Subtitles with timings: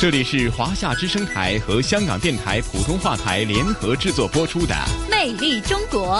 [0.00, 4.72] 这里是华夏之声台和香港电台普通话台联合制作播出的
[5.10, 6.18] 《魅力中国》。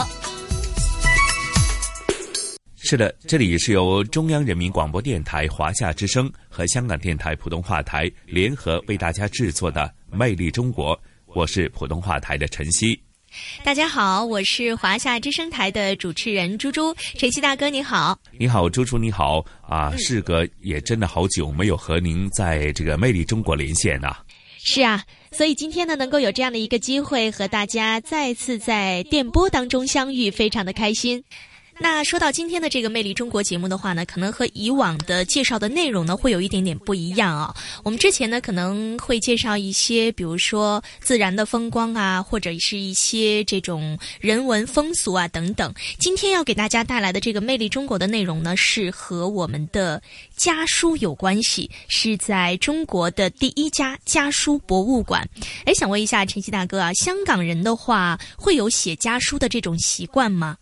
[2.74, 9.82] 是的，这里是由中央人民广播电台华夏之声和香港电台普通话台联合为大家制作的
[10.16, 13.00] 《魅力中国》，我是普通话台的陈曦。
[13.64, 19.94] 大家好，我是华夏之声台的主持人猪猪，晨曦大哥你好，你好，猪猪你好啊！
[19.96, 24.16] 事隔也真的好久没有和您在这个魅力中国连线呐。
[24.58, 31.22] 是啊，所以今天呢，能够有这样的一个机会和大家再次在电波当中相遇，非常的开心。
[31.80, 37.54] 那说到今天的这个《魅力中国》节目的话呢，可能和以往的介绍的内容呢会有一点点不一样啊。
[37.84, 45.72] 我们之前呢可能会介绍一些，比如说自然的风光啊，或者是一些这种人文风俗啊等等。
[46.00, 50.02] 今天要给大家带来的这个《魅力中国》的内容呢，是和我们的
[50.36, 55.26] 家书有关系，是在中国的第一家家书博物馆。
[55.64, 60.56] 哎，想问一下晨曦大哥啊，香港人的话会有写家书的这种习惯吗？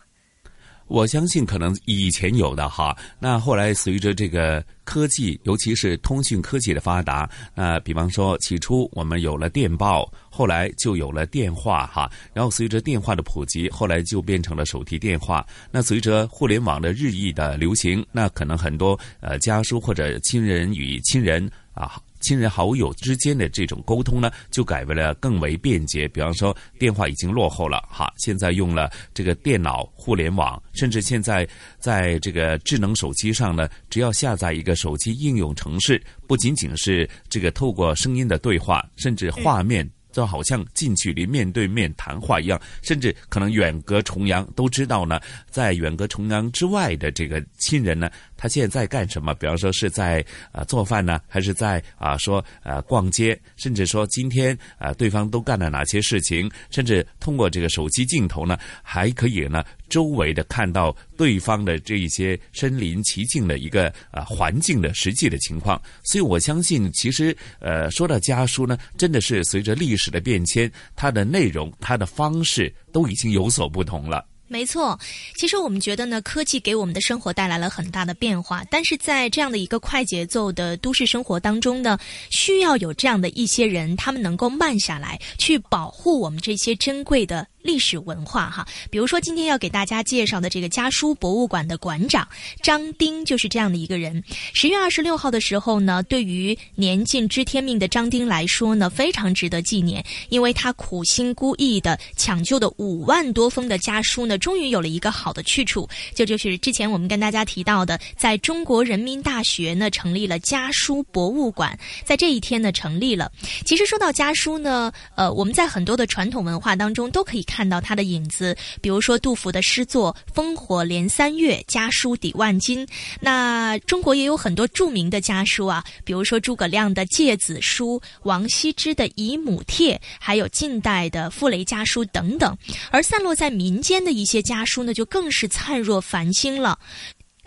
[0.87, 15.45] 我相信可能以前有的哈，那后来随着这个科技，尤其是通讯科技的发达，那比方说起初我们有了电报，后来就有了电话哈，然后随着电话的普及，后来就变成了手提电话。
[15.71, 22.01] 那随着互联网的日益的流行，那可能很多呃家书或者亲人与亲人啊。
[22.27, 26.09] 亲人好友之间的这种沟通呢，就改为了更为便捷。
[26.09, 31.47] 比方说，电话已经落后了，哈，现在用了这个电脑、互联网，甚至现在
[31.79, 39.89] 在这个智能手机上呢，只要下载一个手机应用程式，不仅仅是这个透过声音的对话，甚至画面。
[40.13, 45.19] 就好像近距离面对面谈话一样，甚至可能远隔重洋都知道呢。
[45.47, 49.33] 在远隔重洋之外的这个亲人呢，他现在干什么？
[49.33, 56.49] 比方说是在啊做饭呢，还是在啊说呃逛街，甚至说今天啊对方都干了哪些事情？
[56.69, 59.63] 甚至通过这个手机镜头呢，还可以呢。
[59.89, 74.26] 周围的看到对方的这一些身临其境的一个呃环境的实际的情况，所以我相信，其实呃说到家书呢，真的是随着历史的变迁，它的内容、它的方式都已经有所不同了。
[74.47, 74.97] 没错，
[75.35, 81.97] 其实我们觉得呢，科技给我们的生活带来了很大的变化，但是在这样的一个快节奏的都市生活当中呢，
[82.29, 87.45] 需要有这样的一些人，他们能够慢下来，去保护我们这些珍贵的。
[87.67, 92.25] 历史文化哈，比如说今天要给大家介绍的这个家书博物馆的馆长
[92.63, 94.23] 张丁就是这样的一个人。
[94.53, 105.85] 十月二十六号的时候呢，对于年近知天命的张丁来说呢，非常值得纪念，因为他苦心孤诣的抢救的五万多封的家书呢，终于有了一个好的去处。
[106.15, 113.29] 这就是之前我们跟大家提到的，在中国人民大学呢成立了家书博物馆，在这一天呢成立了。
[113.65, 117.56] 其实说到家书呢，呃，我们在很多的传统文化当中都可以看。
[117.57, 122.87] 看到他的影子，比如说杜甫的诗作“烽火连三月，家书抵万金”。
[123.19, 132.55] 那中国也有很多著名的家书啊，比如说诸葛亮的《诫子书》、王羲之的《姨母帖》，还有近代的傅雷家书等等。
[132.91, 136.77] 而散落在民间的一些家书呢，就更是灿若繁星了。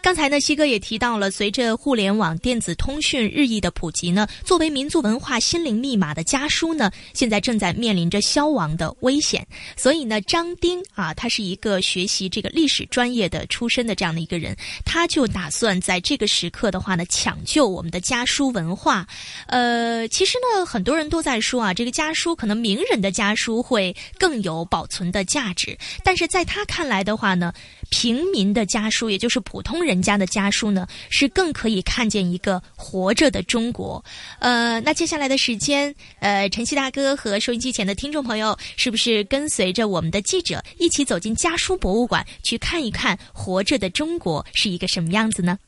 [0.02, 9.46] 刚才呢，西哥也提到了，随着互联网电子通讯日益的普及呢，作为民族文化心灵密码的家书呢，现在正在面临着消亡的危险。
[9.76, 14.56] 所以呢，张丁啊，他是一个学习这个历史专业的出身的这样的一个人，
[14.86, 19.06] 他就打算在这个时刻的话呢，抢救我们的家书文化。
[19.48, 27.52] 呃，其实呢，很多人都在说啊，这个家书可能名人的家书会更有保存的价值，但是在他看来的话呢，
[27.90, 30.00] 平民的家书，也就是普通人。
[30.00, 34.02] 家的家书呢，是更可以看见一个活着的中国。
[34.38, 45.58] 呃，那接下来的时间，呃，晨曦大哥和收音机前的听众朋友，是不是跟随着我们的记者一起走进家书博物馆，去看一看活着的中国是一个什么样子呢？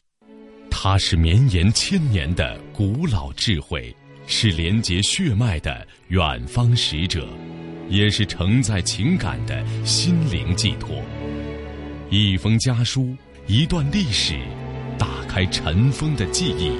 [0.70, 3.94] 它是绵延千年的古老智慧，
[4.26, 7.28] 是连接血脉的远方使者，
[7.90, 11.02] 也是承载情感的心灵寄托。
[12.12, 13.16] 一封家书。
[13.46, 14.38] 一段历史，
[14.98, 16.70] 打开尘封的记忆，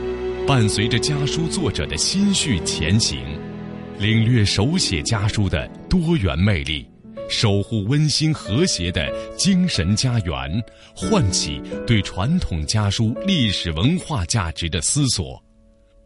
[0.46, 3.19] 伴随着家书作者的心绪前行。
[3.99, 6.87] 领略手写家书的多元魅力，
[7.31, 10.62] 守护温馨和谐的精神家园，
[10.94, 15.43] 唤起对传统家书历史文化价值的思索。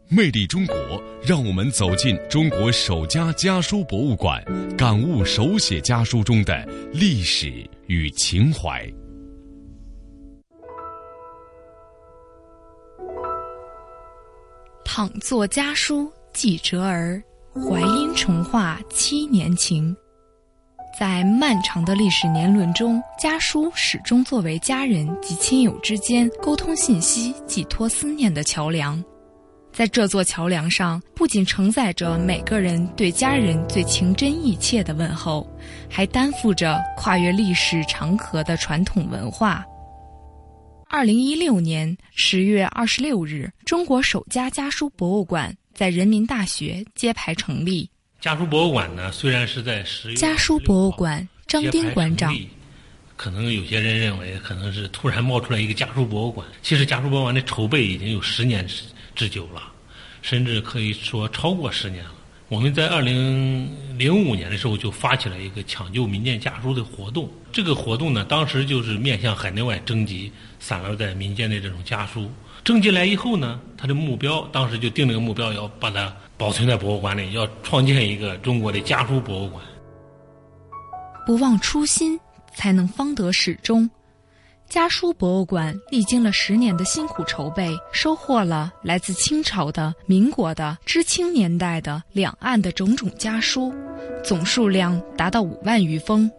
[0.07, 4.41] 魅力中国，让我们走进中国首家家书博物馆，
[4.77, 8.89] 感悟手写家书中的历史与情怀。
[14.97, 17.21] 倘作家书寄折儿，
[17.53, 19.95] 怀因重画七年情。
[20.99, 28.99] 在漫长的历史年轮中，家书始终作为家人及亲友之间沟通信息、寄托思念的桥梁。
[29.71, 35.47] 在这座桥梁上，不仅承载着每个人对家人最情真意切的问候，
[35.87, 39.63] 还担负着跨越历史长河的传统文化。
[40.89, 47.89] 二零一六年十月二十六日，中国首家家书博物馆在人民大学揭牌成立。
[48.21, 52.33] 家书博物馆呢，虽然是在十月家书博物馆张丁馆长，
[53.17, 58.83] 可能有些人认为可能是突然冒出来一个家书博物馆，其实家书博物馆的筹备已经有十年之
[59.13, 59.73] 之久了。
[60.23, 62.15] 甚至可以说超过十年了。
[62.49, 67.29] 我们在二零零五年的时候就发起了一个抢救民间家书的活动。
[67.51, 72.31] 这个活动呢，当时就是面向海内外征集散落在民间的这种家书。
[72.63, 79.61] 征集来以后呢，他的目标当时就定了个目标，要把它保存在博物馆里，要创建一个中国的家书博物馆。
[81.25, 82.17] 不忘初心，
[82.55, 83.89] 才能方得始终。
[84.69, 93.73] 家书博物馆历经了十年的辛苦筹备，收获了来自清朝的、民国的、知青年代的、两岸的种种家书，
[94.21, 96.29] 总数量达到五万余封，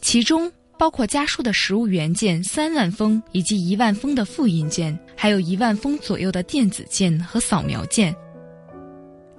[0.00, 8.14] 其中包括家书的实物原件三万封，以及一万封的复印件，还有一万封左右的电子件和扫描件。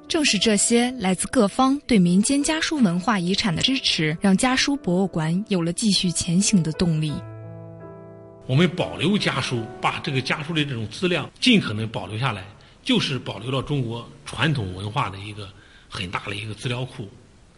[0.10, 7.14] 正是这些来自各方对民间家书文化遗产的支持，让家书博物馆有了继续前行的动力。
[8.48, 12.46] 我们保留家书，把这个家书的这种资料尽可能保留下来，
[12.82, 15.50] 就是保留了中国传统文化的一个
[15.90, 17.10] 很大的一个资料库。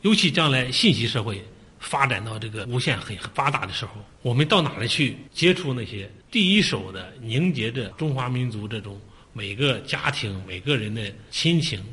[0.02, 1.46] 尤其将来信息社会
[1.80, 3.92] 发展到这个无限很发达的时候，
[4.24, 9.00] 我们到哪里去接触那些第一手的凝结着中华民族这种
[9.32, 11.84] 每个家庭每个人的亲情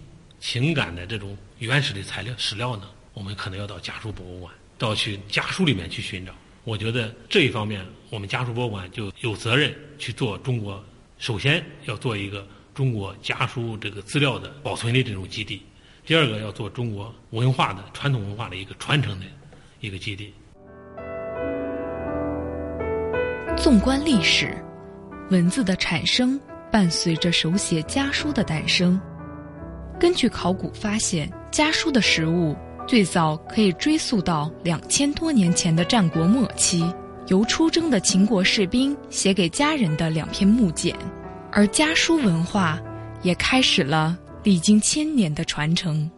[0.40, 2.88] 情感的这种原始的材料史料呢？
[3.12, 6.32] 我们可能要到家书博物馆，到去家书里面去寻找。
[6.64, 10.82] 我觉得这一方面，我们家书博物馆就有责任去做中国，
[11.19, 15.58] 首先要做一个中国家书这个资料的保存的这种基地；
[16.05, 19.26] 第二个要做中国文化的传统文化的一个传承的
[19.81, 20.32] 一个基地。
[23.56, 24.56] 纵观历史，
[25.31, 26.38] 文字的产生
[26.70, 29.00] 伴随着手写家书的诞生。
[29.99, 32.56] 根据考古发现，家书的实物。
[32.87, 36.85] 最早可以追溯到两千多年前的战国末期，
[37.28, 40.96] 由出征的秦国士兵写给家人的两篇木简，
[41.50, 42.81] 而家书文化
[43.23, 46.08] 也开始了历经千年的传承。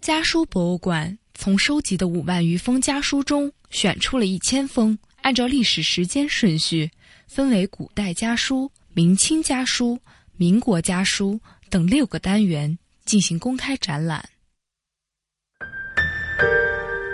[0.00, 6.88] 家书博物馆从收集的五万余封家书中选出了一千封，按照历史时间顺序，
[7.26, 9.98] 分为古代家书、明清家书、
[10.36, 14.24] 民国家书等六个单元进行公开展览。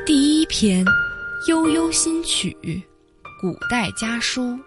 [0.04, 0.84] 第一篇
[1.46, 2.54] 《悠悠新曲》，
[3.40, 4.58] 古代家书。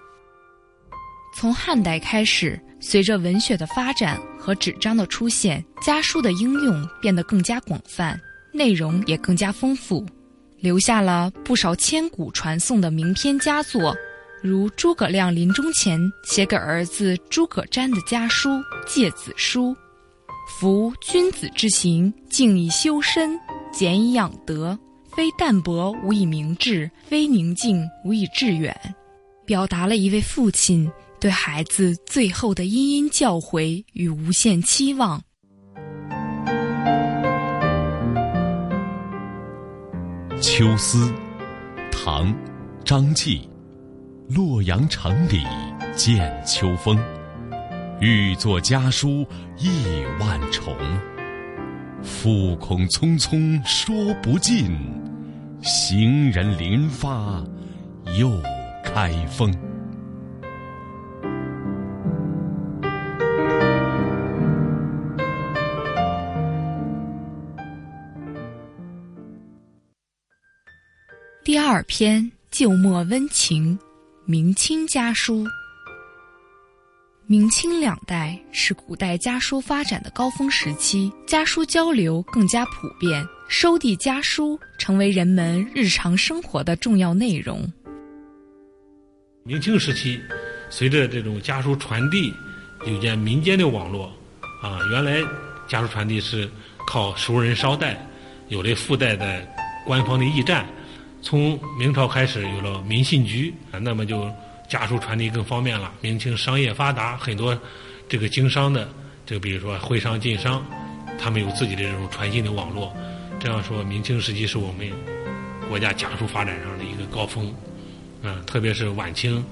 [1.36, 8.20] 从汉代开始，随着文学的发展和纸张的出现，家书的应用变得更加广泛，
[8.52, 10.04] 内容也更加丰富，
[10.58, 13.96] 留下了不少千古传颂的名篇佳作，
[14.42, 18.50] 如诸葛亮临终前写给儿子诸葛瞻的家书
[18.88, 19.70] 《诫子书》
[20.60, 23.40] ：“夫君子之行，静以修身，
[23.72, 24.76] 俭以养德。”
[25.16, 28.76] 非淡泊无以明志，非宁静无以致远，
[29.46, 35.22] 表达了一位父亲对孩子最后的殷殷教诲与无限期望。
[40.42, 41.06] 《秋思》，
[41.92, 42.36] 唐，
[42.84, 43.48] 张继。
[44.30, 45.44] 洛阳城里
[45.96, 46.98] 见秋风，
[48.00, 49.28] 欲作家书
[49.58, 49.86] 意
[50.20, 50.76] 万重。
[52.04, 54.78] 复恐匆匆说不尽，
[55.62, 57.44] 行人临发
[58.20, 58.32] 又
[58.84, 59.52] 开封。
[71.44, 73.78] 第二篇旧墨温情，
[74.26, 75.46] 明清家书。
[77.26, 87.66] 明清两代是古代家书发展的高峰时期，家书交流更加普遍，收递家书成为人们日常生活的重要内容。
[89.46, 90.20] 明清时期，
[90.70, 92.34] 随着这种家书传递，
[92.86, 94.08] 有件民间的网络，
[94.62, 95.22] 啊，原来
[95.66, 96.50] 家书传递是
[96.86, 98.06] 靠熟人捎带，
[98.50, 99.48] 有了附带的
[99.86, 100.68] 官方的驿站。
[101.22, 104.30] 从明朝开始有了民信局啊，那么就
[104.74, 105.94] 家书传递更方便了。
[106.02, 107.56] 明清商业发达，很多
[108.10, 108.90] 这个经商的，
[109.24, 110.66] 这个比如说徽商、晋商，
[111.20, 112.92] 他们有自己的这种传信的网络。
[113.40, 114.92] 这样说，明清时期是我们
[115.70, 117.54] 国家家书发展上的一个高峰。
[118.24, 119.46] 嗯，特别是晚清，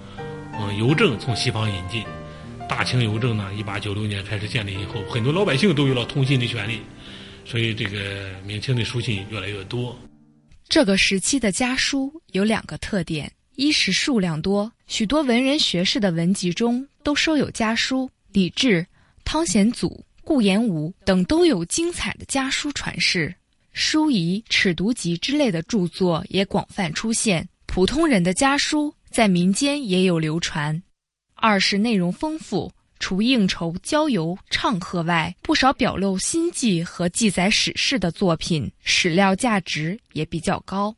[0.60, 2.04] 嗯，邮政从西方引进，
[2.68, 6.82] 大清邮政呢，一八九六年开始建立以后，很多老百姓都有了通信的权利，
[7.46, 9.96] 所以这个明清的书信越来越多。
[10.68, 18.86] 这个时期的家书有两个特点：一是数量多，许多文人学士的文集中都收有家书，李治、
[19.24, 23.34] 汤显祖、顾炎武等都有精彩的家书传世，
[23.74, 27.48] 书仪、尺牍集之类的著作也广泛出现。
[27.66, 30.82] 普通人的家书在民间也有流传。
[31.36, 40.96] 二是内容丰富，除应酬、郊游、唱和外，不少表露心迹和记载史事的作品，史料价值也比较高。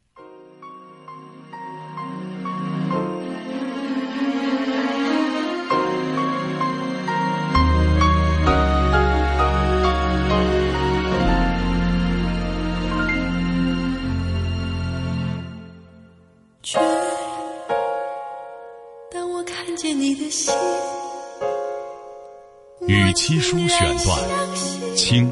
[22.88, 25.32] 与妻书选段，清，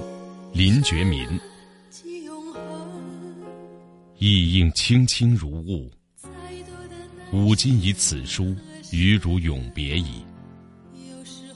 [0.53, 1.27] 林觉民。
[4.19, 5.89] 意应卿卿如晤，
[7.33, 8.55] 吾今以此书
[8.91, 10.23] 与汝永别矣。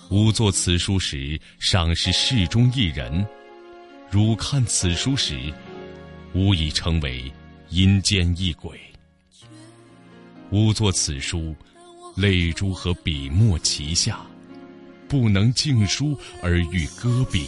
[0.09, 3.23] 吾作此书时，尚是世中一人；
[4.09, 5.53] 汝看此书时，
[6.33, 7.31] 吾已成为
[7.69, 8.79] 阴间一鬼。
[10.49, 11.55] 吾作此书。
[12.15, 14.25] 泪珠和笔墨齐下，
[15.07, 17.47] 不能静书而欲搁笔，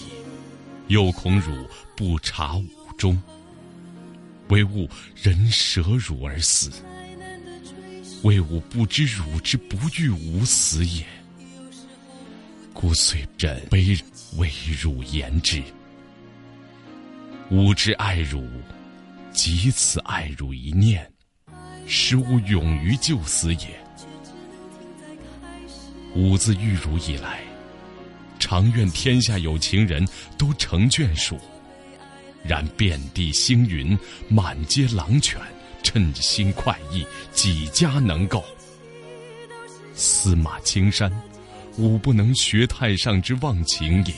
[0.87, 2.65] 又恐汝不察吾
[2.97, 3.21] 中，
[4.49, 6.69] 唯吾人舍汝而死，
[8.23, 11.05] 为吾不知汝之不欲吾死也，
[12.73, 13.97] 故遂忍悲
[14.35, 15.63] 为汝言之。
[17.49, 18.45] 吾之爱汝，
[19.31, 21.09] 即此爱汝一念，
[21.87, 23.86] 使吾勇于就死也。
[26.17, 27.41] 吾自遇汝以来，
[28.39, 30.03] 常愿天下有情人
[30.35, 31.39] 都成眷属。
[32.43, 33.95] 然遍地星云，
[34.27, 35.39] 满街狼犬，
[35.83, 38.43] 称心快意，几家能够？
[39.93, 41.11] 司马青山，
[41.77, 44.13] 吾不能学太上之忘情也。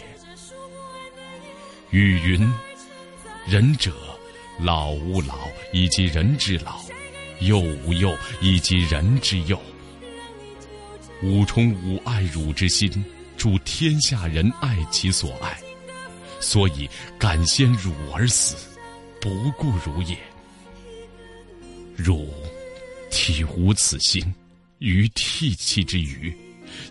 [1.89, 2.50] 语云：
[3.46, 3.91] 仁者，
[4.58, 5.36] 老吾老
[5.74, 6.79] 以及人之老，
[7.41, 9.62] 幼吾幼以及人之幼。
[11.21, 12.89] 吾充吾爱汝之心，
[13.35, 15.57] 助天下人爱其所爱，
[16.39, 18.55] 所以敢先汝而死，
[19.19, 20.17] 不顾汝也。
[21.95, 22.33] 汝
[23.11, 24.23] 体无此心，
[24.77, 26.33] 于涕泣之余，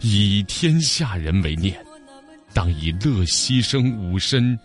[0.03, 1.83] 以天下人为念，
[2.53, 4.59] 当以乐牺牲吾身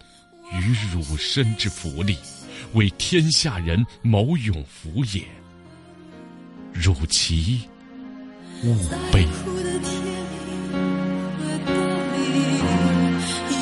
[0.52, 2.18] 与汝身之福利，
[2.74, 5.24] 为天下人谋永福也。
[6.74, 7.62] 汝其
[8.66, 8.74] 勿
[9.12, 9.28] 悲。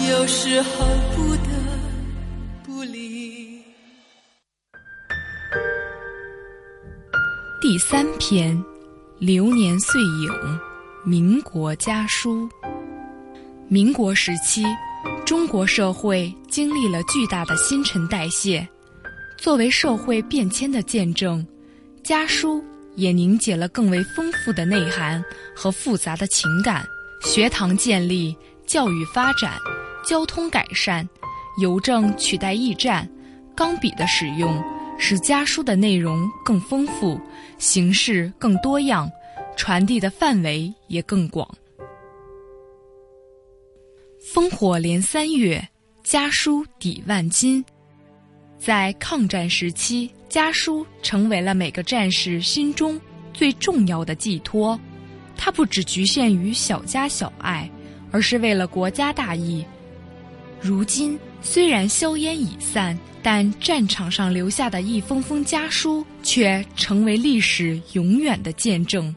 [0.07, 1.49] 有时候不得
[2.63, 3.59] 不离。
[7.59, 8.63] 第三篇，
[9.17, 10.59] 流年岁影，
[11.03, 12.47] 民国家书。
[13.67, 14.63] 民国时期，
[15.25, 18.67] 中国社会经历了巨大的新陈代谢，
[19.37, 21.43] 作为社会变迁的见证，
[22.03, 22.63] 家书
[22.95, 25.23] 也凝结了更为丰富的内涵
[25.55, 26.85] 和复杂的情感。
[27.23, 29.53] 学堂建立，教育发展。
[30.03, 31.07] 交通改善，
[31.59, 33.07] 邮政取代驿站，
[33.55, 34.59] 钢笔的使用
[34.97, 37.21] 使家书的内容更丰富，
[37.59, 39.07] 形式更多样，
[39.55, 41.47] 传递的范围也更广。
[44.33, 45.63] 烽火连三月，
[46.03, 47.63] 家书抵万金。
[48.57, 52.97] 在抗战时期，家书成为了每个战士心中
[53.33, 54.79] 最重要的寄托，
[55.35, 57.69] 它不只局限于小家小爱，
[58.11, 59.65] 而是为了国家大义。
[60.61, 69.13] 如今虽然硝烟已散，但战场上留下的一封封家书却成为历史永远的见证。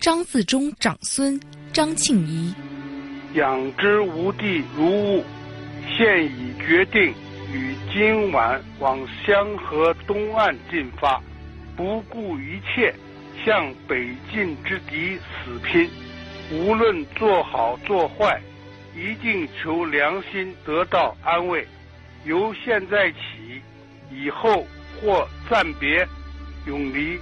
[0.00, 1.40] 张自忠长孙
[1.72, 2.52] 张庆仪，
[3.34, 5.22] 养之无地如晤，
[5.96, 7.14] 现已决定
[7.52, 11.22] 于今晚往香河东岸进发，
[11.76, 12.94] 不顾一切
[13.44, 15.88] 向北进之敌死拼。
[16.50, 18.40] 无论做好做坏，
[18.96, 21.66] 一定求良心得到安慰。
[22.24, 23.18] 由现在起，
[24.10, 24.66] 以后
[25.00, 26.06] 或暂别，
[26.66, 27.18] 永离，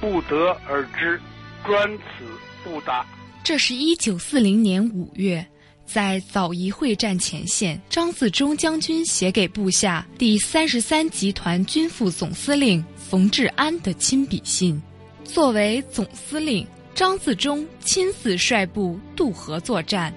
[0.00, 1.20] 不得而知。
[1.64, 2.24] 专此
[2.64, 3.04] 不答。
[3.44, 5.46] 这是一九四零年五月，
[5.92, 14.80] 在枣宜会战前线，张自忠将军写给部下第三十三集团军副总司令冯治安的亲笔信。
[15.24, 16.66] 作为总司令。
[16.92, 20.12] 张自忠亲自率部渡河作战，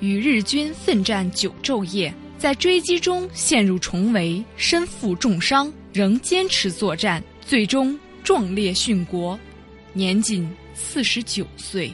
[0.00, 9.38] 与日军奋战九昼夜，在追击中陷入重围，身负重伤，仍坚持作战，最终壮烈殉国，
[9.92, 11.92] 年仅四十九岁。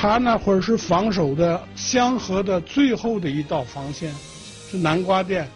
[0.00, 4.14] 他那会儿是防守的香河的最后的一道防线，
[4.70, 5.48] 是南瓜店。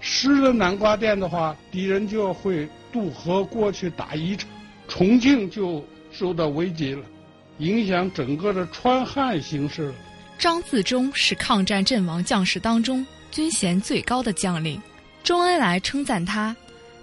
[0.00, 4.48] 失了南瓜店的话，敌人就会渡河过去打宜昌，
[4.88, 5.84] 重庆就。
[6.16, 7.02] 受到危机了，
[7.58, 9.94] 影响整个的川汉形势了。
[10.38, 14.80] 张自忠是抗战阵亡将士当中军衔最高的将领，
[15.24, 16.54] 周恩来称赞他，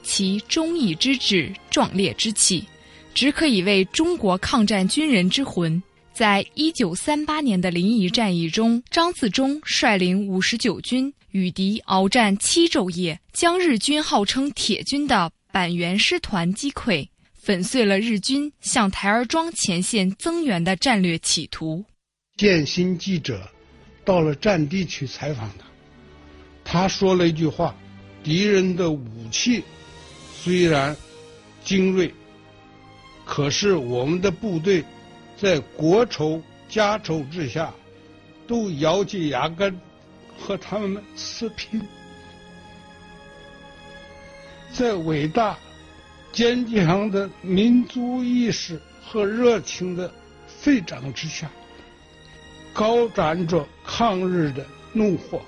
[0.01, 2.65] 其忠义之志、壮烈之气，
[3.13, 5.84] 只可以为中国抗战军人之魂。
[6.13, 17.08] 在一九三八年的临沂战役中，张自忠率领五十九军与敌鏖战七昼夜，将日军号称“铁军”的板垣师团击溃。
[17.34, 21.84] 粉碎了日军向台儿庄前线增援的战略企图。
[22.38, 23.50] 建新记者
[24.06, 25.65] 到了战地去采访他，
[26.63, 27.75] 他说了一句话
[28.24, 29.63] ：“敌人的武器
[30.36, 30.96] 虽然
[31.63, 32.13] 精锐，
[33.25, 34.84] 可是我们的部队
[35.41, 37.74] 在国仇家仇之下，
[38.48, 39.75] 都咬紧牙根
[40.38, 41.81] 和他们撕拼，
[44.71, 45.57] 在伟大。”
[46.32, 50.10] 坚强的民族意识和热情的
[50.47, 51.51] 沸涨之下，
[52.71, 55.41] 高展着抗日的怒火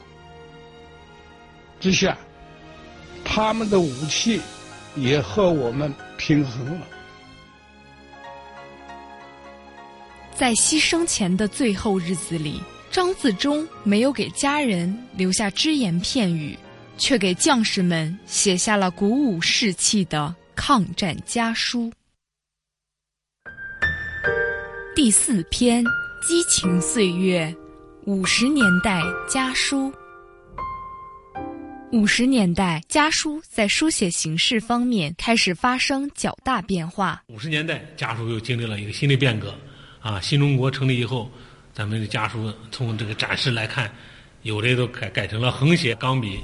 [1.80, 2.18] 之下，
[3.24, 4.42] 他们的武器
[4.98, 6.88] 也和我们平衡了。
[10.36, 16.58] 在牺牲前的最后日子里，张自忠没有给家人留下只言片语，
[16.98, 20.36] 却给将士们写下了鼓舞士气的。
[20.56, 21.92] 抗战家书
[24.96, 25.84] 第四篇：
[26.26, 27.54] 激情岁月，
[28.06, 29.92] 五十年代家书。
[31.92, 37.24] 五十年代家书在书写形式方面开始发生较大变化。
[37.28, 39.54] 五十年代家书又经历了一个新的变革，
[40.04, 41.32] 啊，新中国成立以后，
[41.74, 43.92] 咱们的家书从这个展示来看，
[44.44, 46.40] 有的都改改成了横写钢笔，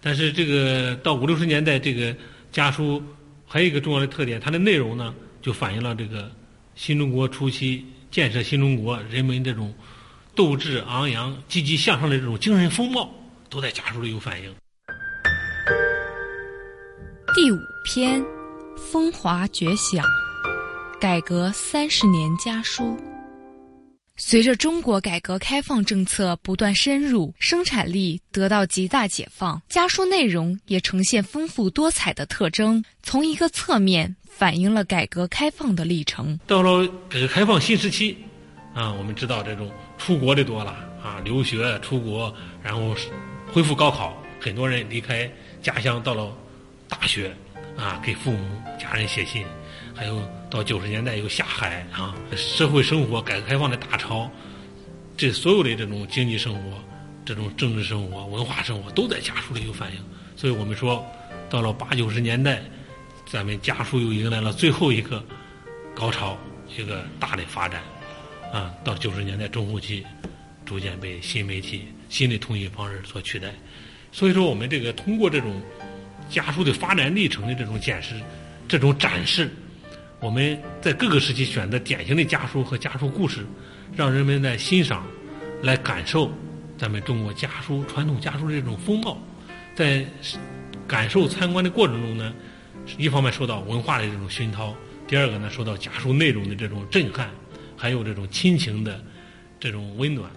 [0.00, 2.12] 但是这个到五六十年代，这个
[2.50, 3.00] 家书。
[3.48, 6.28] 还有一个重要的特点，它的内容呢，就反映了这个
[6.74, 9.72] 新中国初期建设新中国人们这种
[10.34, 13.08] 斗志昂扬、积极向上的这种精神风貌，
[13.48, 14.52] 都在家书里有反映。
[17.36, 18.20] 第五篇，
[18.76, 20.04] 风华绝响，
[20.98, 22.98] 改革三十年家书。
[24.16, 32.82] 随着中国改革开放政策不断深入，生产力得到极大解放，家书内容也呈现丰富多彩的特征。
[33.02, 36.38] 从一个侧面反映了改革开放的历程。
[36.46, 38.16] 到了改革开放新时期，
[38.72, 40.70] 啊，我们知道这种出国的多了
[41.04, 42.96] 啊，留学出国，然后
[43.52, 45.30] 恢复高考，很多人离开
[45.60, 46.34] 家乡到了
[46.88, 47.36] 大学，
[47.76, 48.38] 啊，给父母
[48.80, 49.44] 家人写信。
[49.94, 54.30] 还有到九十年代又下海啊，社会生活改革开放的大潮，
[55.16, 56.78] 这所有的这种经济生活、
[57.24, 59.98] 这种政治生活、文化生活都在家书里有反映。
[60.36, 61.04] 所以我们说，
[61.50, 62.62] 到了八九十年代，
[63.26, 65.22] 咱们家书又迎来了最后一个
[65.96, 66.38] 高潮，
[66.78, 67.82] 一个大的发展
[68.52, 68.72] 啊。
[68.84, 70.06] 到九十年代中后期，
[70.64, 73.52] 逐渐被新媒体、新的通讯方式所取代。
[74.12, 75.60] 所以说，我们这个通过这种
[76.30, 78.14] 家书的发展历程的这种检视、
[78.68, 79.50] 这种展示。
[80.18, 83.44] 我们在各个时期选择典型的家书和家书故事，
[83.94, 85.06] 让人们来欣赏、
[85.62, 86.30] 来感受
[86.78, 89.18] 咱们中国家书传统家书的这种风貌。
[89.74, 90.06] 在
[90.88, 92.32] 感受参观的过程中呢，
[92.96, 94.74] 一方面受到文化的这种熏陶，
[95.06, 97.28] 第二个呢受到家书内容的这种震撼，
[97.76, 99.04] 还有这种亲情的
[99.60, 100.30] 这种温暖。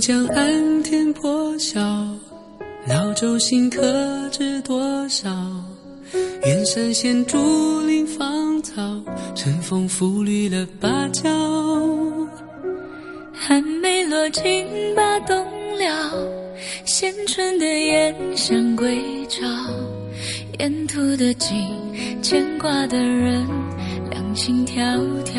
[0.00, 1.78] 江岸天破晓，
[2.88, 3.82] 老舟新客
[4.30, 5.28] 知多少？
[6.42, 8.80] 远山现竹林芳草，
[9.34, 11.28] 晨风拂绿了芭蕉。
[13.30, 15.36] 寒梅落尽把冬
[15.76, 16.26] 了，
[16.86, 19.46] 衔春的雁向归巢。
[20.58, 21.68] 沿途的景，
[22.22, 23.46] 牵挂的人，
[24.10, 25.34] 两情迢迢。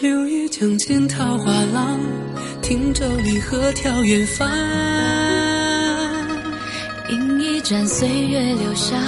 [0.00, 1.98] 柳叶江间桃花浪，
[2.68, 4.46] 汀洲离合眺远方。
[7.08, 9.00] 饮一盏岁月留香，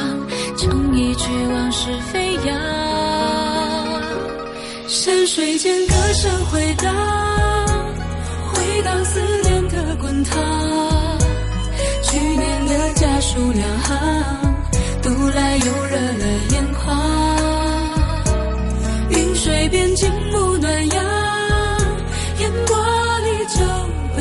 [0.56, 2.58] 唱一曲往事飞扬。
[4.88, 6.96] 山水间歌声回荡，
[8.50, 11.18] 回荡思念的滚烫。
[12.02, 13.98] 去年的家书两行，
[15.02, 16.98] 读来又热了眼眶。
[19.10, 21.04] 云水边静沐暖阳，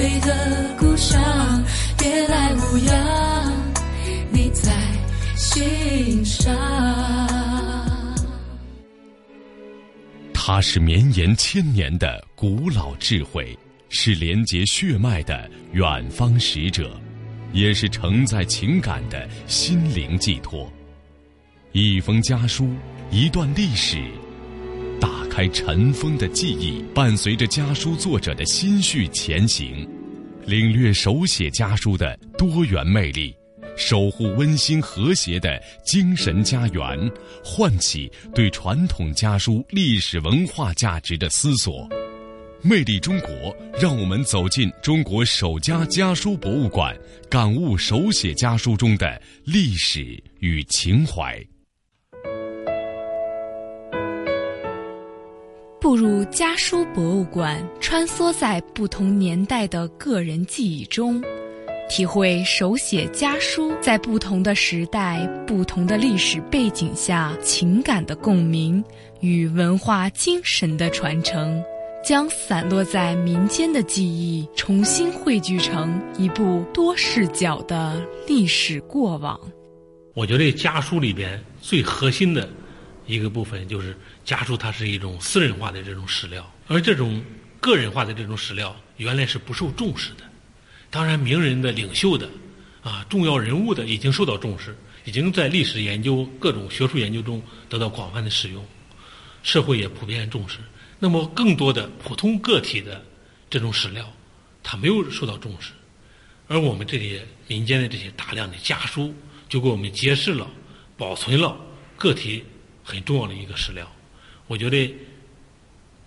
[0.09, 1.21] 违的故乡，
[1.97, 3.53] 别来无恙，
[4.31, 4.73] 你在
[5.35, 6.51] 心上。
[10.33, 13.55] 它是绵延千年的古老智慧，
[13.89, 16.99] 是连接血脉的远方使者。
[17.51, 20.71] 也是承载情感的心灵寄托。
[21.71, 22.69] 一封家书，
[23.09, 23.97] 一段历史，
[25.01, 29.89] 打开尘封的记忆，伴随着家书作者的心绪前行，
[30.49, 33.31] 领略手写家书的多元魅力，
[33.77, 36.83] 守护温馨和谐的精神家园，
[37.45, 41.87] 唤起对传统家书历史文化价值的思索。
[42.63, 46.97] 魅力中国，让我们走进中国首家家书博物馆，
[47.29, 51.39] 感悟手写家书中的历史与情怀。
[55.89, 61.19] 步入家书博物馆，穿梭在不同年代的个人记忆中，
[61.89, 68.83] 体会手写家书在不同的时代、不同的历史背景下情感的共鸣
[69.21, 71.59] 与文化精神的传承。
[72.05, 79.39] 将散落在民间的记忆重新汇聚成一部多视角的历史过往。
[80.13, 82.47] 我觉得家书里边最核心的
[83.09, 87.19] 一个部分就是家书，它是一种私人化的这种史料，而这种
[87.59, 90.23] 个人化的这种史料原来是不受重视的。
[90.91, 92.29] 当然，名人的、领袖的，
[92.83, 98.63] 啊，重要人物的已经受到重视，已经在历史研究、各种学术研究中得到广泛的使用，
[99.41, 100.59] 社会也普遍重视。
[100.99, 103.03] 那么，更多的普通个体的
[103.49, 104.07] 这种史料，
[104.61, 105.71] 它没有受到重视，
[106.47, 109.11] 而我们这些民间的这些大量的家书，
[109.47, 110.47] 就给我们揭示了、
[110.95, 111.59] 保存了
[111.97, 112.43] 个体
[112.89, 113.89] 很重要的一个史料。
[114.47, 114.91] 我觉得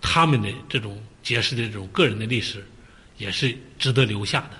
[0.01, 2.61] 他们的这种揭示的这种个人的历史，
[3.17, 4.59] 也是值得留下的，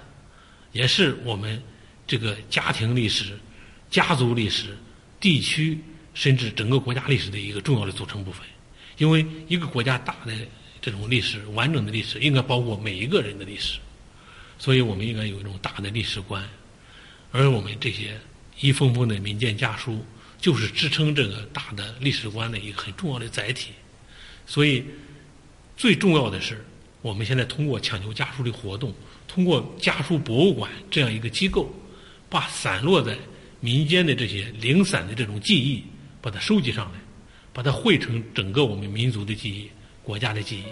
[0.72, 1.62] 也是我们
[2.08, 3.38] 这个家庭历史、
[3.90, 4.78] 家族历史、
[5.20, 5.78] 地区
[6.14, 8.48] 甚至整个国家历史的一个重要的组成部分。
[8.98, 10.34] 因为一个国家大的
[10.80, 13.80] 这种历史、完整的历史，应该包括每一个人的历史，
[14.58, 16.48] 所以我们应该有一种大的历史观。
[17.32, 18.18] 而我们这些
[18.60, 20.06] 一封封的民间家书，
[20.44, 23.72] 就是支撑这个大的历史观的一个很重要的载体。
[24.46, 24.84] 所以，
[25.78, 26.66] 最重要的是，
[27.02, 28.94] 我们现在通过抢救家书的活动，
[29.26, 31.74] 通过家书博物馆这样一个机构，
[32.30, 33.18] 把散落在
[33.62, 35.82] 民间的这些零散的这种记忆，
[36.22, 37.00] 把它收集上来。
[37.56, 39.70] 把它汇成整个我们民族的记忆、
[40.02, 40.64] 国家的记忆，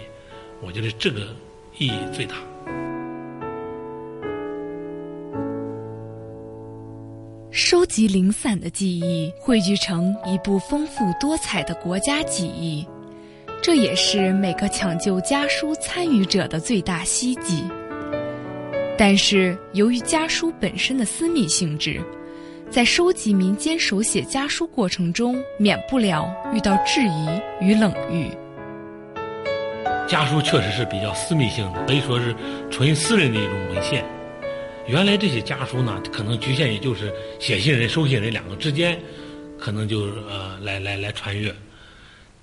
[0.60, 1.32] 我觉得这个
[1.78, 2.34] 意义最大。
[7.92, 12.88] 收集零散的记忆，汇聚成一部丰富多彩的国家记忆，
[13.60, 17.62] 这也是每个抢救家书参与者的最大希冀。
[18.96, 22.00] 但是，由于家书本身的私密性质。
[22.70, 27.28] 在收集民间手写家书过程中，免不了遇到质疑
[27.60, 28.26] 与冷遇。
[30.08, 32.34] 家书确实是比较私密性的，可以说是
[32.70, 34.02] 纯私人的一种文献。
[34.86, 39.00] 原来这些家书呢，可能局限于就是写信人、收信人两个之间，
[39.58, 41.54] 可能就呃来来来传阅。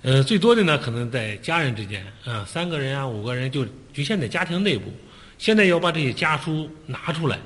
[0.02, 4.92] 呃，最多的呢，可能在家人之间，啊，三个人啊、五个人，就局限在家庭内部。
[5.38, 7.38] 现在要把这些家书拿出来。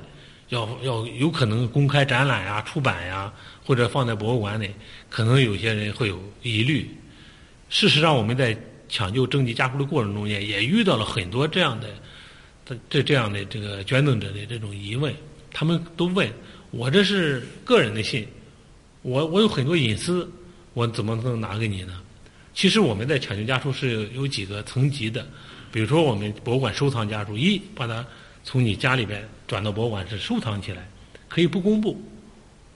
[0.49, 3.33] 要要有可能公开展览呀、出版呀，
[3.65, 4.69] 或者放在博物馆里，
[5.09, 6.87] 可能有些人会有疑虑。
[7.67, 8.55] 事实上，我们在
[8.87, 11.87] 抢救征集家书的过程中间，也遇到了很多这样的
[12.89, 15.13] 这这样的这个捐赠者的这种疑问。
[15.51, 16.29] 他们都问
[16.71, 18.27] 我：“这是个人的信，
[19.03, 20.29] 我我有很多隐私，
[20.73, 22.01] 我怎么能拿给你呢？”
[22.53, 25.27] 其实我们在抢救家书是有几个层级的，
[25.71, 28.05] 比如说我们博物馆收藏家书，一把它
[28.43, 30.87] 从你家里边转到博物馆是收藏起来，
[31.27, 32.01] 可以不公布，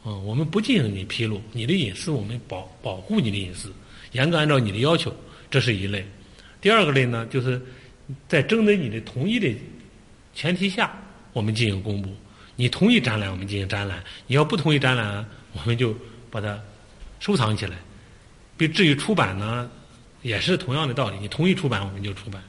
[0.06, 3.72] 嗯，我们不进行你披露，你的隐私我们保保护你的隐私，
[4.12, 5.14] 严格按照你的要求，
[5.50, 6.06] 这是一类。
[6.62, 7.62] 第二个类呢，就是
[8.28, 9.50] 在征得你的同意的
[10.40, 10.90] 前提下，
[11.34, 12.16] 我们进行公布。
[12.56, 15.94] 你同意展览，我们进行展览；你要不同意展览， 我们就
[16.32, 16.58] 把它
[17.20, 17.76] 收藏起来。
[18.56, 19.70] 比至于出版呢，
[20.22, 21.18] 也是同样的道理。
[21.20, 22.42] 你同意出版，我们就出版。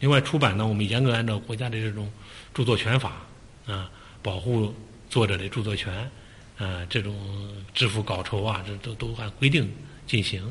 [0.00, 2.10] 另外，出版呢，我们严格按照国家的这种
[2.52, 3.24] 著作权法
[3.68, 3.88] 啊，
[4.20, 4.74] 保护
[5.08, 5.94] 作者的著作权
[6.58, 7.16] 啊，这种
[7.72, 9.72] 支付稿酬啊，这都都按规定
[10.08, 10.42] 进行。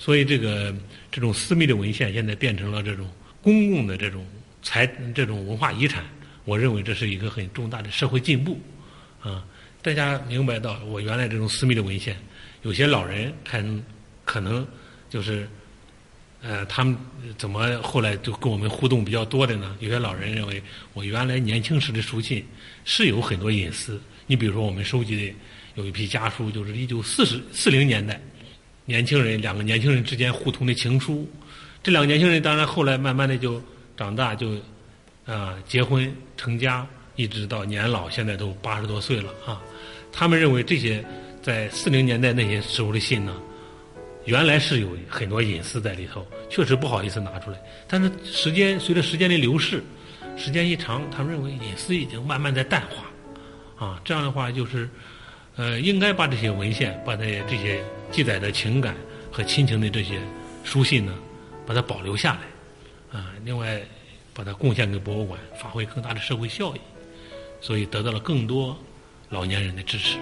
[0.00, 0.74] 所以，这个
[1.12, 3.08] 这种私密的文献现在变成了这种
[3.40, 4.26] 公共的这种
[4.62, 6.04] 财这种文化遗产。
[6.44, 8.58] 我认为这是一个很重大的社会进步，
[9.20, 9.44] 啊，
[9.82, 12.16] 大家明白到我原来这种私密的文献，
[12.62, 13.84] 有些老人看
[14.24, 14.66] 可能
[15.10, 15.46] 就是，
[16.40, 16.96] 呃，他们
[17.36, 19.76] 怎么后来就跟我们互动比较多的呢？
[19.80, 20.62] 有些老人认为
[20.94, 22.42] 我原来年轻时的书信
[22.84, 24.00] 是有很多隐私。
[24.26, 25.34] 你比如说，我们收集的
[25.74, 28.18] 有一批家书，就是一九四十四零年代
[28.86, 31.30] 年轻人两个年轻人之间互通的情书。
[31.82, 33.62] 这两个年轻人当然后来慢慢的就
[33.98, 34.52] 长大就。
[35.30, 39.60] 啊，结婚成家，一直到年老，现在都八十多岁了啊。
[40.10, 41.04] 他们认为这些
[41.42, 43.34] 在四零年代那些时候的信呢，
[44.24, 47.58] 原来是有很多隐私在里头，确实不好意思拿出来。
[47.86, 49.84] 但是时间随着时间的流逝，
[50.34, 54.00] 时间一长，他们认为隐私已经慢慢在淡化啊。
[54.02, 54.88] 这样的话，就是
[55.56, 58.96] 呃，应该把这些文献，把这这些记载的情感
[59.30, 60.18] 和亲情的这些
[60.64, 61.14] 书信呢，
[61.66, 62.40] 把它保留下来
[63.12, 63.32] 啊。
[63.44, 63.80] 另外。
[64.34, 66.80] 把它贡献给博物馆，发挥更大的社会效益，
[67.60, 68.78] 所以得到了更多
[69.28, 70.16] 老年人的支持。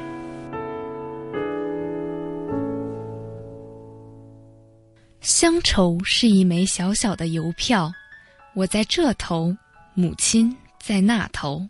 [5.20, 7.92] 乡愁是一枚小小的邮票，
[8.54, 9.54] 我在这头，
[9.92, 11.68] 母亲在那头。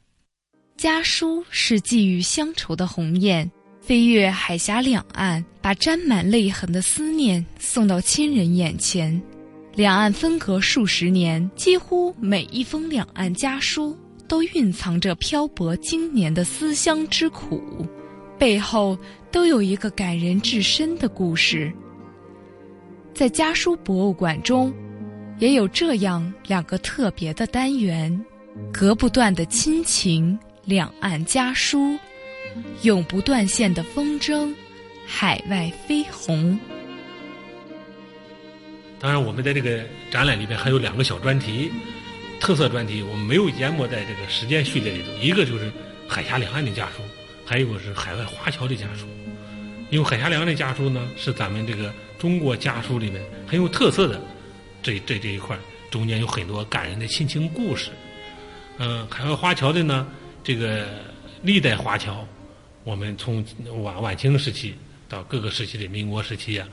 [0.77, 3.51] 家书是寄予乡愁的鸿雁，
[3.81, 9.21] 飞越海峡两岸，把沾满泪痕的思念送到亲人眼前。
[9.77, 13.95] 两岸分隔数十年，几乎每一封两岸家书
[14.27, 17.87] 都蕴藏着漂泊经年的思乡之苦，
[18.39, 18.99] 背后
[19.31, 21.71] 都有一个感人至深的故事。
[23.13, 24.73] 在家书博物馆中，
[25.41, 28.19] 也有这样两个特别的单元：
[28.73, 31.99] 隔不断的亲情，两岸家书；
[32.81, 34.55] 永不断线的风筝，
[35.05, 36.59] 海外飞鸿。
[38.99, 41.71] 当然，我们在这个展览里边还有两个小专题，
[42.41, 45.13] 特色专题，我们没有淹没在这个时间序列里头。
[45.21, 45.71] 一个就是
[46.09, 47.03] 海峡两岸的家书，
[47.45, 49.07] 还有个是海外华侨的家书。
[49.91, 54.19] 因为海峡两岸的家书呢，是咱们这个中国家书里面很有特色的
[54.83, 55.57] 这这这一块，
[55.91, 57.91] 中间有很多感人的亲情故事。
[58.79, 60.07] 嗯，海外华侨的呢，
[60.43, 60.89] 这个
[61.43, 62.27] 历代华侨，
[62.83, 63.45] 我们从
[63.83, 64.75] 晚晚清时期
[65.07, 66.67] 到各个时期的民国时期啊。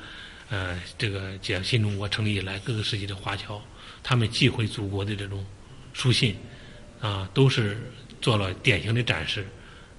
[0.54, 3.60] 呃，这个解新中国成立以来，各个时期的华侨，
[4.04, 5.44] 他们寄回祖国的这种
[5.94, 6.36] 书信，
[7.02, 9.48] 啊，都是做了典型的展示。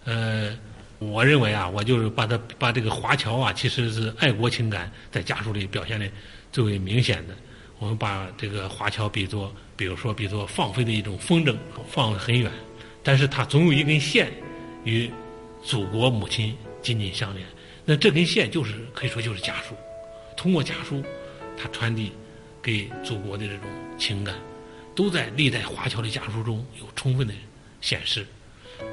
[0.05, 0.57] 呃，
[1.01, 6.09] 我认为啊，我就是把它把这个华侨啊，其实是爱国情感在家书里表现的
[6.53, 7.35] 最为明显的。
[7.81, 11.57] 我们把这个华侨比作，比如说比作放飞的一种风筝，
[11.91, 12.49] 放得很远，
[13.03, 14.33] 但是它总有一根线
[14.85, 15.11] 与
[15.65, 17.45] 祖国母亲紧紧相连。
[17.85, 19.75] 那这根线就是可以说就是家书。
[20.37, 21.03] 通过家书，
[21.57, 22.13] 他传递
[22.63, 23.69] 给祖国的这种
[23.99, 24.35] 情感，
[24.95, 27.35] 都在历代华侨的家书中有充分的
[27.81, 28.27] 显示。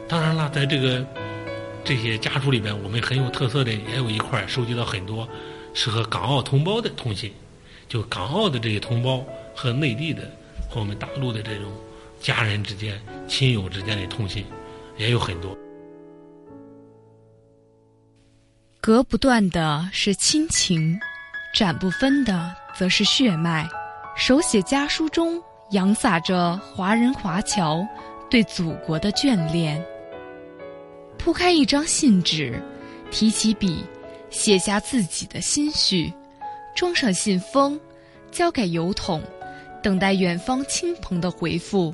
[0.08, 1.06] 当然了，在这个
[1.84, 5.28] 这些家书里边，我们很有特色的也有一块收集到很多
[5.74, 7.32] 是和港澳同胞的通信，
[7.90, 9.26] 就港澳的这些同胞
[9.56, 10.30] 和内地的
[10.70, 11.72] 和我们大陆的这种
[12.20, 14.46] 家人之间、亲友之间的通信
[14.98, 15.58] 也有很多。
[18.80, 21.00] 隔不断的是亲情。
[21.54, 23.68] 斩不分的则是血脉，
[24.16, 27.86] 手写家书中洋洒着华人华侨
[28.30, 29.84] 对祖国的眷恋。
[31.18, 32.62] 铺开一张信纸，
[33.12, 33.84] 提起笔，
[34.30, 36.12] 写下自己的心绪，
[36.74, 37.78] 装上信封，
[38.32, 39.22] 交给邮筒，
[39.84, 41.94] 等待远方亲朋的回复。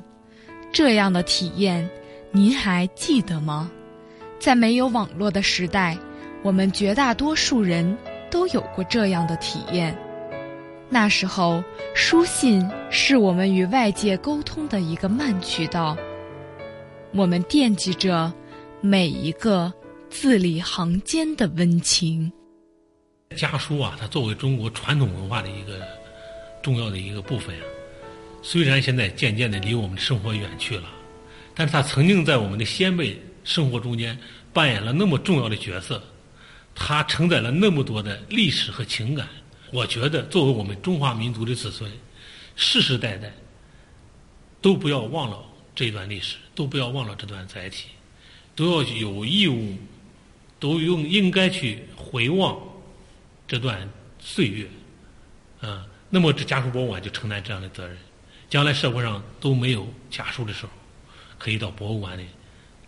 [0.72, 1.88] 这样的体验，
[2.30, 3.70] 您还记得吗？
[4.38, 5.98] 在没有网络的时代，
[6.44, 7.98] 我们绝大多数人。
[8.30, 9.96] 都有过这样的体验。
[10.88, 11.62] 那时候，
[11.94, 15.96] 书信是我们与外界沟通的一个慢渠道。
[17.12, 18.32] 我们惦记着
[18.80, 19.72] 每一个
[20.08, 22.32] 字里行间的温情。
[23.36, 25.80] 家书啊，它作为中国传统文化的一个
[26.62, 27.62] 重要的一个部分啊，
[28.42, 30.84] 虽然现在渐渐的离我们的生活远去了，
[31.54, 34.18] 但是它曾经在我们的先辈生活中间
[34.54, 36.02] 扮演了那么重要的角色，
[36.80, 39.28] 它承载了那么多的历史和情感。
[39.72, 41.90] 我觉得，作为我们中华民族的子孙，
[42.54, 43.30] 世世代代
[44.62, 47.88] 都不要忘了这段历史，都不要忘了这段载体，
[48.54, 49.76] 都要有义务，
[50.58, 52.58] 都用应该去回望
[53.46, 53.86] 这段
[54.20, 54.66] 岁月，
[55.60, 57.98] 啊，那么这家书博物馆就承担这样的责任。
[58.48, 60.72] 将来社会上都没有家书的时候，
[61.38, 62.26] 可以到博物馆里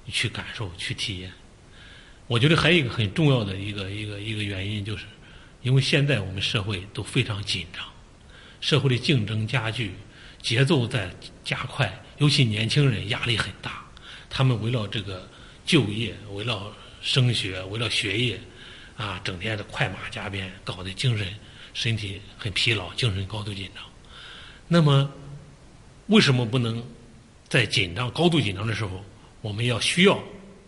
[0.08, 1.30] 去感受、去体验。
[2.30, 5.04] 我觉得还有一个很重要的一个一个一个原因，就是
[5.62, 7.84] 因为现在我们社会都非常紧张，
[8.60, 9.90] 社会的竞争加剧，
[10.40, 11.12] 节奏在
[11.42, 13.84] 加快，尤其年轻人压力很大，
[14.28, 15.28] 他们围绕这个
[15.66, 18.40] 就业、围绕升学、围绕学业，
[18.96, 21.26] 啊，整天的快马加鞭，搞得精神、
[21.74, 23.82] 身体很疲劳，精神高度紧张。
[24.68, 25.12] 那么，
[26.06, 26.80] 为什么不能
[27.48, 29.04] 在紧张、高度紧张的时候，
[29.40, 30.16] 我们要需要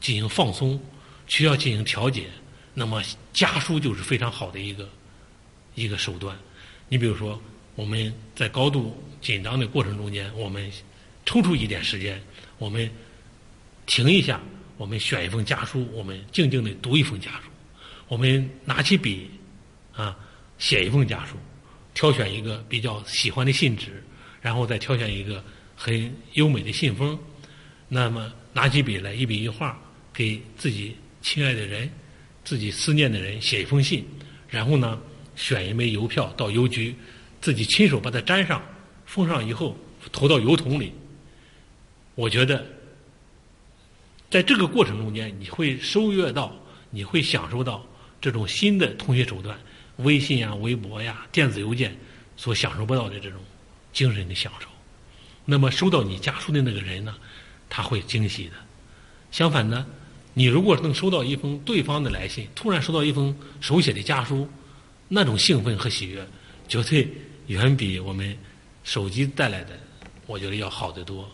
[0.01, 0.83] 进行放松，
[1.26, 2.26] 需要进行调节？
[2.74, 4.88] 那么家书就是非常好的一个
[5.74, 6.37] 一个手段。
[6.88, 7.40] 你比如说，
[7.74, 10.70] 我们在高度紧张的过程中间，我们
[11.24, 12.22] 抽出一点时间，
[12.58, 12.90] 我们
[13.87, 14.40] 停一下，
[14.76, 17.50] 我们选一封家书，我们静静的读一封家书，
[18.08, 19.30] 我们拿起笔
[19.94, 20.16] 啊，
[20.58, 21.37] 写一封家书，
[21.94, 24.02] 挑选一个比较喜欢的信纸。
[24.40, 25.40] 然后再挑选一个
[25.76, 27.16] 很优美的信封，
[27.87, 29.80] 那么拿起笔来一笔一画
[30.12, 31.90] 给自己亲爱的人、
[32.44, 34.04] 自己思念的人写一封信，
[34.48, 35.00] 然后呢
[35.37, 36.94] 选一枚邮票到邮局，
[37.40, 38.62] 自己亲手把它粘上、
[39.06, 39.76] 封上以后
[40.11, 40.92] 投到邮筒里。
[42.14, 42.66] 我觉得
[44.28, 46.54] 在这个过程中间，你会收阅到，
[46.90, 47.87] 你会享受到
[48.20, 49.58] 这种新的通讯手段——
[50.04, 51.96] 微信呀、微博呀、电子邮件
[52.37, 53.40] 所享受不到的这种。
[53.92, 54.66] 精神的享受，
[55.44, 57.14] 那么收到你家书的那个人呢，
[57.68, 58.52] 他会惊喜的。
[59.30, 59.87] 相反呢，
[60.35, 64.49] 你如果能收到一封对方的来信，突然收到一封手写的家书，
[65.09, 66.27] 那种兴奋和喜悦，
[66.66, 67.07] 绝对
[67.49, 68.37] 远比我们
[68.83, 69.79] 手机带来的，
[70.27, 71.31] 我觉得要好得多。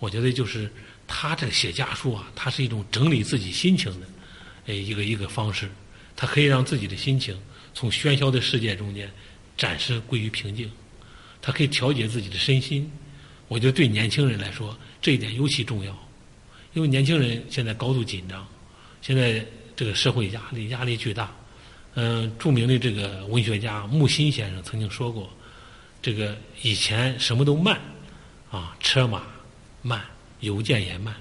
[0.00, 0.70] 我觉得就是
[1.06, 4.06] 他这写家书啊，它是一种整理自己心情的，
[4.66, 5.70] 诶一个一个方式，
[6.14, 7.34] 它可以让自己的心情
[7.72, 9.10] 从喧嚣的世界中间
[9.56, 10.70] 暂时归于平静。
[11.40, 12.90] 它可以调节自己的身心，
[13.48, 16.08] 我觉得对年轻人来说这一点尤其重要，
[16.74, 18.46] 因为年轻人现在高度紧张，
[19.00, 21.32] 现在这个社会压力压力巨大。
[21.94, 25.30] 嗯，著名的这个文学家木心先生曾经说过，
[26.02, 27.80] 这个以前什么都慢，
[28.50, 29.22] 啊，车马
[29.80, 30.02] 慢，
[30.40, 31.14] 邮件也慢。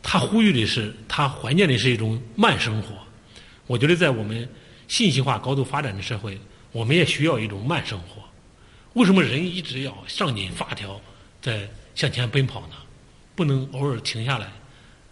[0.00, 2.94] 他呼吁的是，他怀念的是一种慢生活。
[3.66, 4.48] 我觉得在我们
[4.86, 6.38] 信息化高度发展的社会，
[6.70, 8.22] 我们也需要一种慢生活。
[8.92, 11.00] 为什么人一直要上紧发条，
[11.40, 12.76] 在向前奔跑呢？
[13.34, 14.52] 不能偶尔停下来，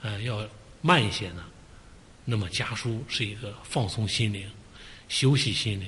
[0.02, 0.46] 呃，要
[0.80, 1.44] 慢一些呢？
[2.24, 4.46] 那么家书是一个放松心灵、
[5.08, 5.86] 休息心灵、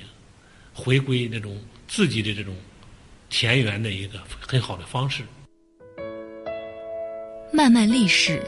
[0.73, 2.57] 回归那种自己的这种
[3.29, 5.23] 田园的一个很好的方式。
[7.53, 8.43] 漫漫历史，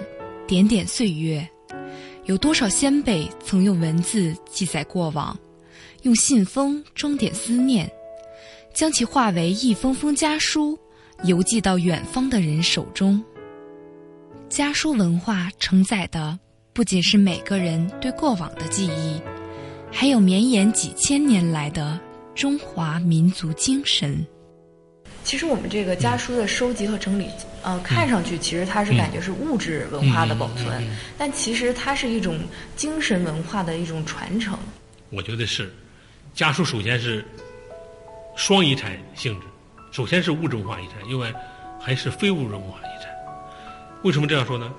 [0.49, 1.47] 点点岁月，
[2.25, 5.39] 有多少先辈曾用文字记载过往，
[6.03, 7.91] 用信封装点思念。
[8.73, 10.77] 将其化为一封封家书，
[11.25, 13.23] 邮寄到远方的人手中。
[14.55, 16.39] 家书文化承载的
[16.73, 19.21] 不仅是每个人对过往的记忆，
[19.91, 21.99] 还有绵延几千年来的
[22.37, 24.25] 中华民族精神。
[25.25, 27.29] 其实我们这个家书的收集和整理，
[27.65, 30.85] 呃，看上去其实它是感觉是物质文化的保存，
[31.19, 32.39] 但其实它是一种
[32.77, 34.57] 精神文化的一种传承。
[35.11, 35.75] 我觉得是，
[36.33, 37.27] 家书首先是。
[38.37, 39.47] 双遗产性质，
[39.91, 41.35] 首先是物质文化遗产，另外
[41.81, 43.04] 还是非物质文化遗产。
[44.05, 44.73] 为什么这样说呢？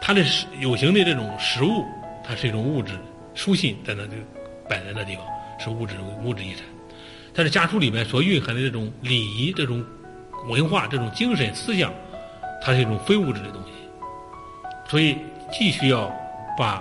[0.00, 0.24] 它的
[0.60, 1.84] 有形的这种实物，
[2.24, 2.96] 它是一种物质
[3.34, 4.12] 书信，在那就
[4.68, 5.24] 摆在那地方
[5.58, 6.62] 是物质物质遗产。
[7.34, 9.84] 但是家书里面所蕴含的这种礼仪、这种
[10.48, 11.92] 文化、这种精神思想，
[12.62, 13.70] 它是一种非物质的东西。
[14.88, 15.16] 所以
[15.52, 16.08] 既需要
[16.56, 16.80] 把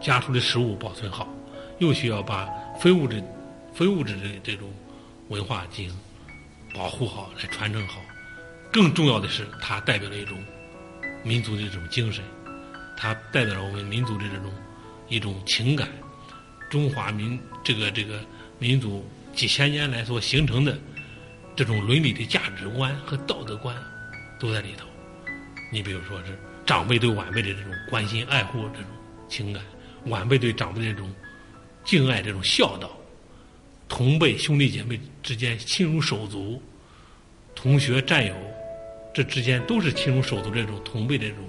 [0.00, 1.28] 家书的实物保存好，
[1.78, 2.48] 又需要把
[2.80, 3.22] 非物质、
[3.72, 4.68] 非物质的这种。
[5.28, 5.98] 文化进行
[6.74, 8.00] 保护好，来传承好。
[8.70, 10.36] 更重要的是，它代表了一种
[11.22, 12.22] 民族的这种精神，
[12.96, 14.52] 它代表了我们民族的这种
[15.08, 15.88] 一种情感。
[16.70, 18.20] 中华民这个这个
[18.58, 20.78] 民族几千年来所形成的
[21.54, 23.76] 这种伦理的价值观和道德观
[24.40, 24.86] 都在里头。
[25.70, 28.86] 你比如说是长辈对晚辈的这种关心爱护这种
[29.28, 29.62] 情感，
[30.06, 31.12] 晚辈对长辈的这种
[31.84, 32.90] 敬爱这种孝道。
[33.88, 36.62] 同辈兄弟姐妹之间亲如手足，
[37.54, 38.34] 同学、战友，
[39.14, 41.44] 这之间都是亲如手足这种同辈的这种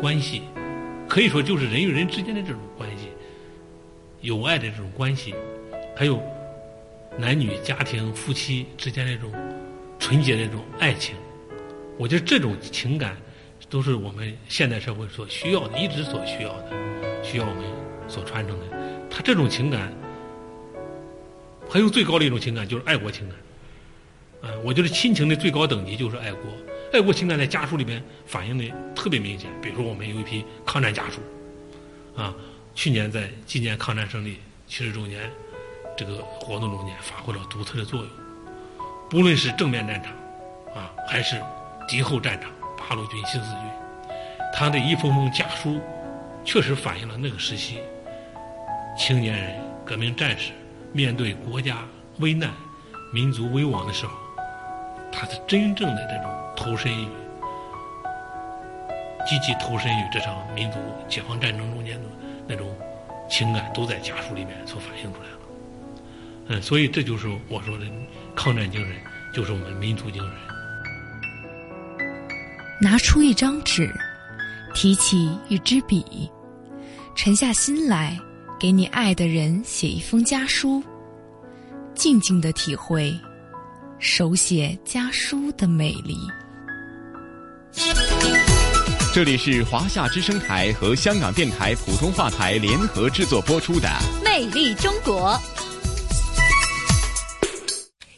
[0.00, 0.42] 关系，
[1.08, 3.08] 可以说就是人与人之间的这种关系，
[4.20, 5.34] 友爱的这种关系，
[5.96, 6.22] 还有
[7.18, 9.32] 男女家庭、夫妻之间的这种
[9.98, 11.16] 纯洁的这种爱情。
[11.98, 13.16] 我觉得这种情感
[13.68, 17.64] 都是我们现代社会所需要的，一直所需要的，需要我们
[18.06, 18.66] 所传承的。
[19.10, 19.92] 他这种情感，
[21.68, 24.50] 还有最高的一种情感就是爱国情感。
[24.50, 26.42] 啊，我觉得亲情的最高等级就是爱国。
[26.92, 28.64] 爱国情感在家书里边反映的
[28.96, 29.48] 特别明显。
[29.62, 31.20] 比如说，我们有一批抗战家书，
[32.20, 32.34] 啊，
[32.74, 35.30] 去年在纪念抗战胜利七十周年
[35.96, 38.08] 这个活动中间发挥了独特的作用。
[39.08, 40.12] 不论是正面战场，
[40.74, 41.40] 啊，还是
[41.86, 43.60] 敌后战场，八路军、新四军，
[44.52, 45.80] 他的一封封家书，
[46.44, 47.78] 确实反映了那个时期
[48.98, 50.50] 青年人、革命战士
[50.92, 51.78] 面对国家
[52.18, 52.50] 危难、
[53.12, 54.12] 民族危亡的时候。
[55.12, 56.32] 他是真正的这种
[56.62, 57.08] 投身于、
[59.26, 62.06] 积极投身于这场民族解放战争中间的
[62.46, 62.68] 那种
[63.30, 65.38] 情感，都在家书里面所反映出来了。
[66.48, 67.86] 嗯，所以这就是我说的
[68.36, 68.94] 抗战精神，
[69.32, 70.30] 就是我们民族精神。
[72.78, 73.90] 拿出一张纸，
[74.74, 76.30] 提起一支笔，
[77.14, 78.18] 沉下心来，
[78.58, 80.82] 给你爱的人写一封家书，
[81.94, 83.18] 静静的体会。
[83.98, 86.16] 手写家书的美丽。
[89.12, 93.88] 这里是华夏之声台和香港电台普通话台联合制作播出的
[94.24, 95.32] 《魅力中国》。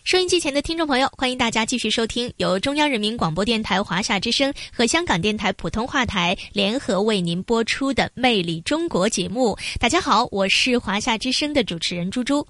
[0.04, 9.56] 收音机前的听众朋友，欢迎大家继续收听由中央人民广播电台华夏之声和香港电台普通话台联合为您播出的《魅力中国》节目。
[9.80, 12.46] 大家好，我是华夏之声的主持人朱朱。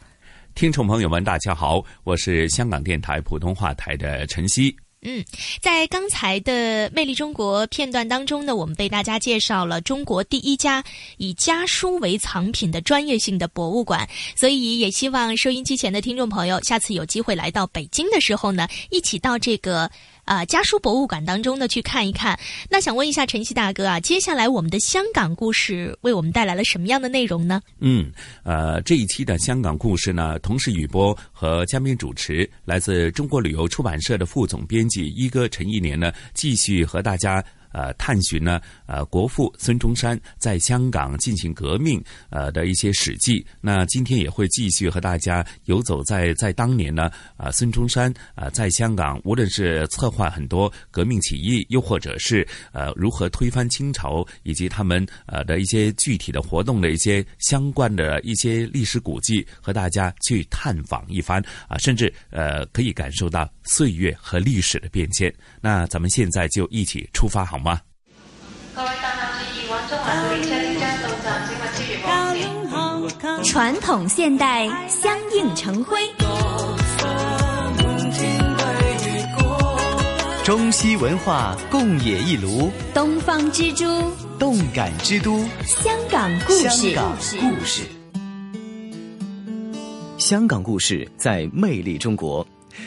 [0.56, 4.76] 听众朋友们，大家好，我是香港电台普通话台的晨曦。
[5.02, 5.24] 嗯，
[5.60, 10.82] 在刚才的《魅力中国》片段当中呢，我们被大家介绍了中国第一家
[11.16, 19.90] 以家书为藏品的专业性的博物馆，所以也希望收音机前的听众朋友，下次有机会来到北京的时候呢，一起到这个。
[20.24, 22.38] 啊，家书博物馆当中呢，去看一看。
[22.70, 27.60] 那想问一下晨曦大哥啊，接下来我们的香港故事为我们带来了什么样的内容呢？
[27.80, 28.10] 嗯，
[28.44, 37.44] 呃，这一期的香港故事呢，同时语播和嘉宾主持来自中国旅游出版社的副总编辑一哥陈一年呢，继续和大家。
[37.72, 43.44] 呃，探寻呢，呃，国父孙中山在香港进行革命呃的一些史记。
[43.62, 65.32] 那今天也会继续和大家游走在在当年呢，啊，孙中山啊在香港，无论是策划很多革命起义，又或者是呃如何推翻清朝，以及他们呃的一些具体的活动的一些相关的一些历史古迹，和大家去探访一番啊，甚至呃可以感受到岁月和历史的变迁。
[65.62, 67.56] 那咱们现在就一起出发好。
[67.56, 67.61] 吗？
[73.44, 75.98] 传统现代相映成辉，
[80.42, 83.84] 中西文化共冶一炉，东方之珠，
[84.38, 86.68] 动感之都，香港故事。
[86.68, 87.82] 香港故事，
[90.18, 92.46] 香港故事在魅力中国。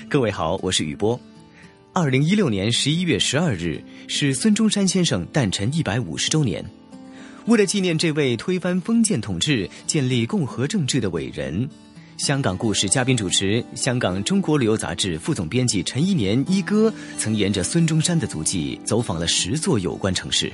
[0.10, 1.20] 各位好，我是雨波。
[1.98, 6.62] 二零一六年十一月十二日是孙中山先生诞辰一百五十周年。
[7.46, 11.70] 为了纪念这位推翻封建统治、建立共和政治的伟人，
[12.18, 20.52] 香港故事嘉宾主持香港中国旅游杂志副总编辑陈一年一哥曾沿着孙中山的足迹走访了十座有关城市。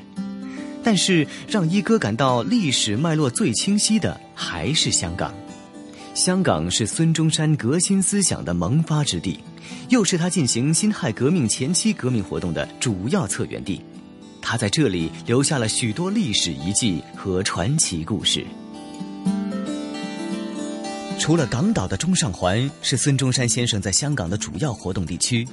[0.83, 5.33] 但是，让一哥感到历史脉络最清晰的还是香港。
[6.13, 9.39] 香港是孙中山革新思想的萌发之地。
[9.89, 13.81] 又是他进行辛亥革命前期革命活动的主要策源地，
[14.41, 18.45] 他在这里留下了许多历史遗迹和传奇故事。
[21.19, 25.47] 除了港岛的中上环是孙中山先生在香港的主要活动地区，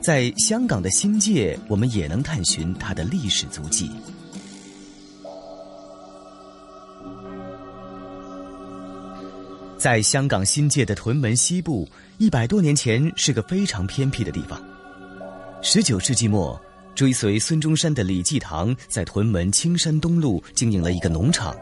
[0.00, 3.90] 在香港的新界，我们也能探寻他的历史足迹。
[9.76, 11.88] 在香港新界的屯门西部。
[12.18, 14.60] 一百多年前是个非常偏僻的地方。
[15.62, 16.60] 十九世纪末，
[16.92, 21.56] 追随孙中山的李济棠在屯门青山东路经营了一个农场。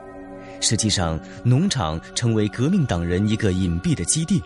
[0.63, 4.43] 实际上，农场成为革命党人一个隐蔽的基地，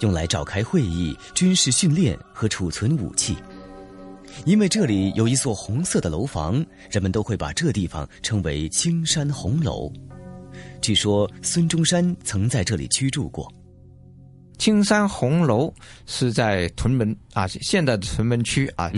[0.00, 3.34] 用来召开会议、军事训练和储存武器。
[4.44, 9.90] 因为这里有一座红色的楼房，人们都会把这地方称为青山红楼。
[10.82, 13.50] 据说孙中山曾在这里居住过。
[14.58, 15.72] 青山红楼
[16.06, 18.90] 是在屯门啊，现在的屯门区啊。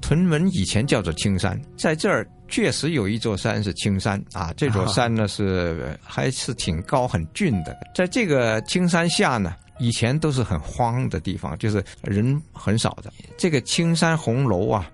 [0.00, 4.52] 屯门以前叫做青山，在这儿确实有一座山是青山啊。
[4.56, 7.76] 这座山呢是还是挺高很峻的。
[7.94, 13.12] 在这个青山下呢，以前都是很荒的地方，就是人很少的。
[13.36, 14.88] 这个青山红楼啊。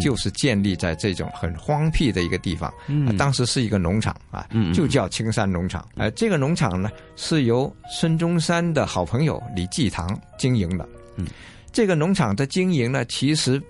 [0.00, 5.88] 就是建立在这种很荒僻的一个地方，嗯，当时是一个农场啊，嗯，就叫青山农场。
[5.96, 10.88] 哎，这个农场呢是由孙中山的好朋友李济棠经营的。
[11.16, 11.26] 嗯，
[11.72, 13.62] 这个农场的经营呢，其实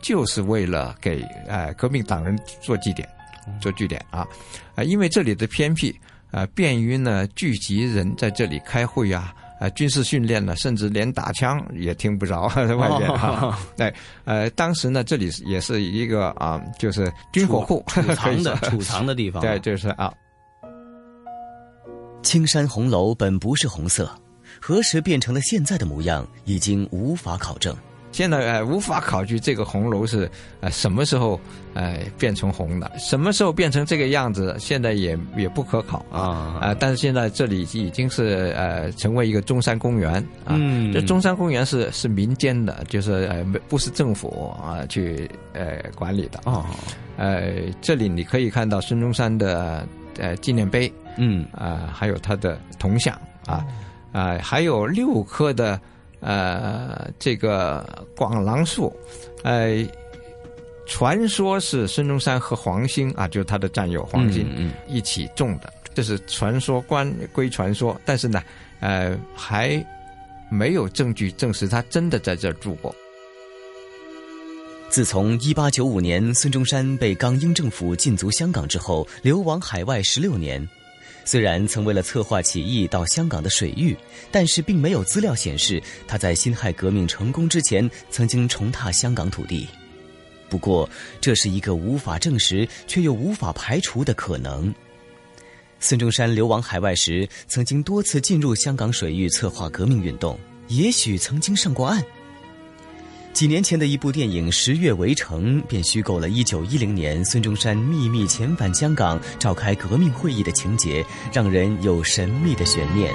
[0.00, 3.08] 就是为了给哎革命党人做据点，
[3.60, 4.26] 做据点啊，
[4.74, 5.94] 啊，因为这里的偏僻
[6.30, 9.34] 啊，便于呢聚集人在这里开会啊。
[9.60, 13.58] 呃，军事训练呢，甚至连打枪也听不着 在外边哈。
[13.76, 13.92] 对，
[14.24, 19.42] 呃，当时呢，这里也是一个啊，就是军火库储藏的 储藏的地方。
[19.44, 20.12] 对，就是啊。
[22.22, 24.10] 青山红楼本不是红色，
[24.60, 27.76] 何时变成了现在的模样，已经无法考证。
[28.12, 30.28] 现在呃无法考据这个红楼是
[30.60, 31.40] 呃什么时候
[31.74, 36.58] 呃变成红的，什么时候变成这个样子，现在也也不可考啊。
[36.60, 36.76] 啊！
[36.78, 40.58] 但是现在这里已经是呃成为一个中山公园啊，
[40.92, 46.40] 这中山公园是是民间的，就是呃不是政府啊去呃管理的。
[46.50, 46.66] 啊，
[47.16, 49.86] 呃这里你可以看到孙中山的
[50.18, 51.46] 呃纪念碑，嗯。
[51.52, 53.64] 啊还有他的铜像啊
[54.10, 55.80] 啊还有六颗的。
[56.20, 58.94] 呃，这个广廊树，
[59.42, 59.86] 呃，
[60.86, 67.98] 传说是孙中山和黄兴啊，就是他的战友黄兴一起种的，这是传说，关归传说。
[68.04, 68.42] 但是呢，
[68.80, 69.84] 呃，还
[70.50, 72.94] 没有证据证实他真的在这儿住过。
[74.88, 80.68] 自从一八九五年孙中山被港英政府禁足香港之后，流亡海外十六年。
[81.30, 83.96] 虽然曾为了策划起义到香港的水域，
[84.32, 89.68] 但是并没有资料显示他在辛亥革命成功之前曾经重踏香港土地。
[90.48, 94.74] 不过，这是一个无法证实却又无法排除的可能。
[95.78, 102.04] 孙中山流亡海外时，曾经多次进入香港水域策划革命运动，也许曾经上过岸。
[103.32, 113.14] 几年前的一部电影《十月围城》便虚构了1910年孙中山秘密遣返香港召开革命会议的情节，让人有神秘的悬念。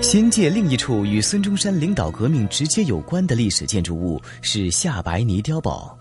[0.00, 5.96] 新界另一处与孙中山领导革命直接有关的历史建筑物是夏白泥碉堡。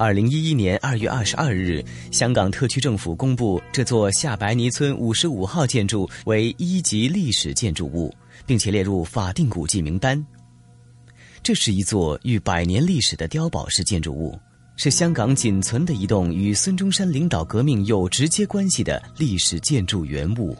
[0.00, 8.10] 二零一一年二月二十二日，香港特区政府公布这座下白泥村五十五号建筑为一级历史建筑物，
[8.46, 10.24] 并且列入法定古迹名单。
[11.42, 14.40] 这是一座逾百年历史的碉堡式建筑物，
[14.74, 20.56] 是香港仅存的一栋与孙中山领导革命有直接关系的历史建筑原物。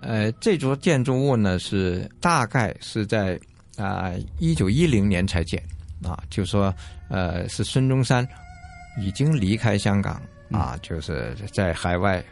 [0.00, 3.38] 呃，这座建筑物呢，是大概是在
[3.76, 5.62] 啊一九一零年才建。
[6.02, 6.74] 啊，就说，
[7.08, 8.26] 呃，是孙中山
[8.98, 10.20] 已经离开香港
[10.50, 12.22] 啊，就是在海外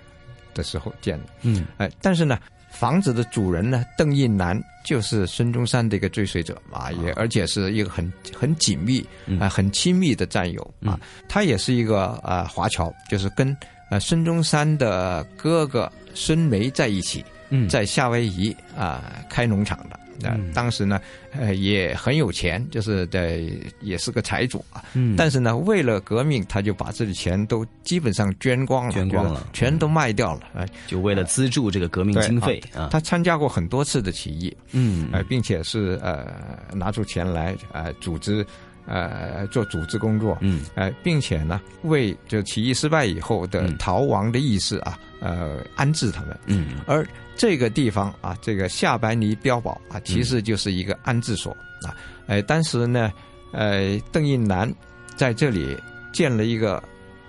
[0.54, 1.24] 的时候建的。
[1.42, 2.38] 嗯，哎，但是呢，
[2.70, 9.04] 房子的主人呢，邓应南就是孙中山的一个追随者啊，也而且是一个很很紧密
[9.40, 10.98] 啊、很亲密的战友啊。
[11.28, 13.56] 他也是一个呃华侨，就是跟
[13.90, 17.24] 呃孙中山的哥哥孙梅在一起，
[17.68, 19.98] 在夏威夷啊开农场的。
[20.20, 21.00] 那当时呢，
[21.32, 23.42] 呃，也很有钱，就是在
[23.80, 24.84] 也是个财主啊。
[24.94, 25.14] 嗯。
[25.16, 30.42] 但是呢，为了革命，他就把自己钱都基本上捐光了，捐光了，全都卖掉了。
[30.54, 32.88] 哎，就为了资助这个革命经费啊。
[32.90, 36.26] 他参加过很多次的起义，嗯，呃，并且是呃
[36.72, 38.44] 拿出钱来呃组织
[38.86, 47.06] 呃做组织工作，嗯，呃，并且呢为就起义失败以后的逃亡的意识啊，呃安置他们，嗯，而。
[47.38, 51.92] 这个地方啊，这个夏白泥碉堡啊，其实就是一个安置所啊。
[52.26, 53.12] 哎，当时呢，
[53.52, 54.74] 呃，邓应南
[55.16, 55.76] 在这里
[56.14, 56.82] 建了一个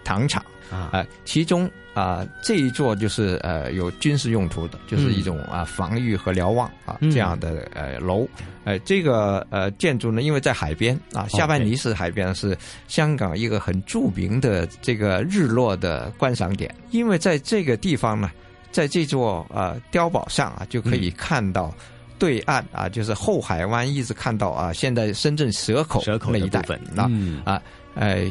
[0.05, 0.41] 糖厂
[0.72, 8.28] 啊，其中啊这一座就是呃有军事用途的，就是一种啊防御和瞭望啊这样的呃楼。
[8.66, 16.74] 哎，这个呃建筑呢，因为在海边啊，下半泥是海边，是香港一个很著名的这个日落的观赏点。
[16.91, 18.30] 因为在这个地方呢。
[18.70, 21.74] 在这座呃碉堡上啊，就可以看到
[22.20, 26.60] 对岸啊，就是后海湾，一直看到啊，现在深圳蛇口那一带
[26.95, 27.10] 啊
[27.43, 27.62] 啊，
[27.95, 28.30] 哎，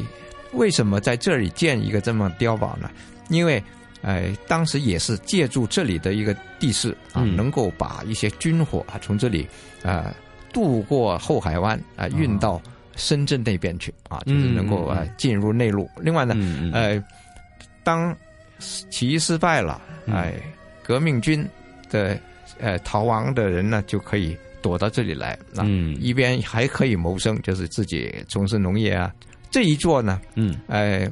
[0.53, 2.89] 为什么在这里建一个这么碉堡呢？
[3.29, 3.61] 因为
[4.01, 9.47] 哎，当时也是借助这里的一个地势啊，能够把一些军火啊从这里
[9.83, 10.13] 啊
[10.53, 12.61] 渡过后海湾啊运到
[12.95, 15.89] 深圳那边去啊，就是能够呃进入内陆。
[15.99, 16.35] 另外呢，
[16.73, 17.03] 呃，
[17.83, 18.15] 当
[18.59, 20.33] 起义失败了，哎，
[20.83, 21.45] 革命军
[21.89, 22.17] 的
[22.59, 29.13] 呃逃亡的人呢，就可以躲到这里来，嗯，一边还可以谋生，就是自己从事农业啊。
[29.49, 31.09] 这一座呢，嗯，哎，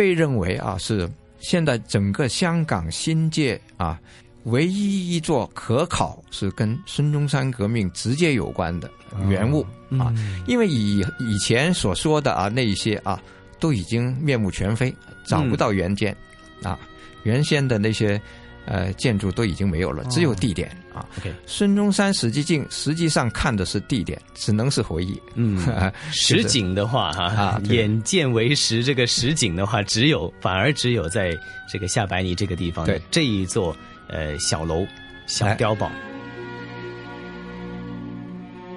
[0.00, 1.06] 被认为啊是
[1.40, 4.00] 现在整个香港新界啊
[4.44, 8.90] 唯一一座可考是跟孙中山革命直接有关的
[9.28, 9.60] 原物
[9.98, 10.10] 啊，
[10.46, 13.22] 因为以以前所说的啊那一些啊
[13.58, 14.90] 都已经面目全非，
[15.26, 16.16] 找不到原件
[16.62, 16.78] 啊，
[17.24, 18.18] 原先的那些。
[18.66, 21.04] 呃，建筑都已经没有了，只有地点啊。
[21.46, 25.20] 孙中山史记镜实际上看的是地点，只能是回忆。
[25.34, 25.58] 嗯，
[26.12, 31.36] 实景的话哈，眼见为实，这个实景的话，只有反而只有在
[31.72, 33.76] 这个下白泥这个地方的这一座
[34.08, 34.86] 呃小楼
[35.26, 35.90] 小碉堡。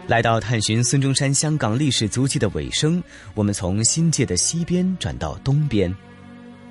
[0.06, 3.02] 来到探寻孙中山香港历史足迹的尾声，
[3.36, 5.94] 我们从新界的西边转到东边。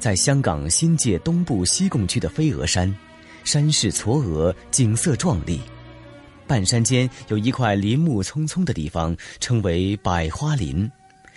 [0.02, 2.92] 在香港新界东部西贡区的飞鹅山，
[3.44, 5.60] 山势嵯峨，景色壮丽。
[6.44, 10.90] 半山间有一块林木葱葱的地方，称为百花林。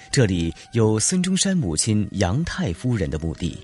[0.10, 3.56] 这里有孙中山母亲杨太夫人的墓地。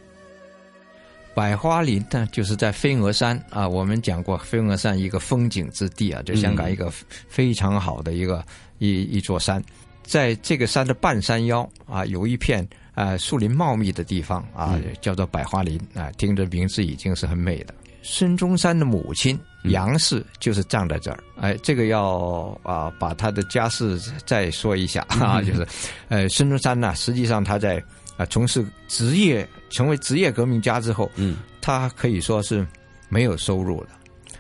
[1.34, 3.68] 百花林呢，就是在飞鹅山啊。
[3.68, 6.94] 我们讲过，飞鹅山一个风景之地啊，就香港一个
[7.28, 8.46] 非常好的一个
[8.78, 9.64] 一一座山。
[10.04, 12.68] 在这个山的半山腰啊，有一片。
[12.94, 17.74] 啊，树林茂密的地方啊，叫做百花林啊，听着名字已经是很美的。
[18.04, 21.24] 孙中山的母亲杨氏就是葬在这儿。
[21.38, 25.66] 哎，这个要啊，把他的家世再说一下啊，就是，
[26.10, 27.82] 呃，孙中山呢，实际上他在
[28.18, 32.68] 啊从事职业，成为职业革命家之后，嗯，他可以说是
[33.08, 33.90] 没有收入的，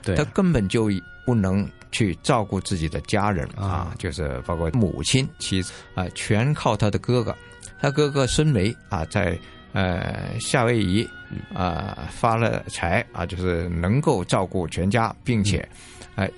[0.03, 0.91] 对，他根本就
[1.26, 7.36] 不能去照顾自己的家人啊，就是包括母亲、妻子啊，全靠他的哥哥。
[7.80, 9.38] 他哥哥孙梅啊，在
[9.74, 11.08] 呃夏威夷
[11.54, 15.68] 啊发了财啊，就是能够照顾全家，并且
[16.16, 16.30] 哎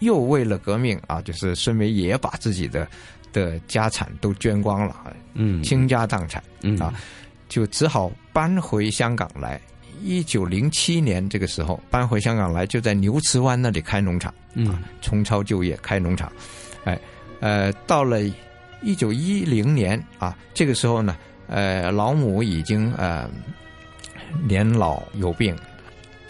[0.00, 2.86] 又为了革命啊，就是孙梅也把自己的
[3.32, 6.92] 的家产都捐光了，嗯，倾家荡产，嗯啊，
[7.48, 9.60] 就只好搬回香港来。
[10.02, 16.30] 一九零七年这个时候搬回香港来，就在牛池湾那里开农场，嗯，重操旧业开农场，
[16.84, 16.98] 哎
[17.40, 18.20] 呃到了。
[18.82, 21.14] 一九一零年啊，这个时候呢，
[21.48, 23.28] 呃，老母已经呃
[24.48, 25.54] 年老有病，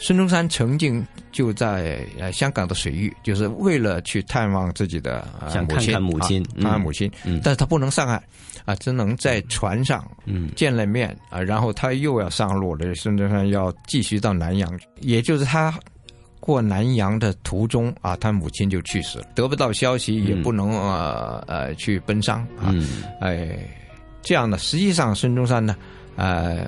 [0.01, 5.29] 孙中山曾经就在呃香港的水域，就是为了去探望自己的
[5.69, 7.11] 母亲，母亲，看看母亲，
[7.43, 8.21] 但是他不能上岸，
[8.65, 10.05] 啊，只能在船上
[10.57, 15.73] 见了面啊，然后他又要上路了，孙中山要继续到南洋，也就是他。
[16.43, 22.75] 过南洋的途中啊，他母亲就去世了，得不到消息，也不能呃呃去奔丧啊，
[23.21, 23.59] 哎，
[24.23, 25.77] 这样的，实际上孙中山呢，
[26.17, 26.67] 呃，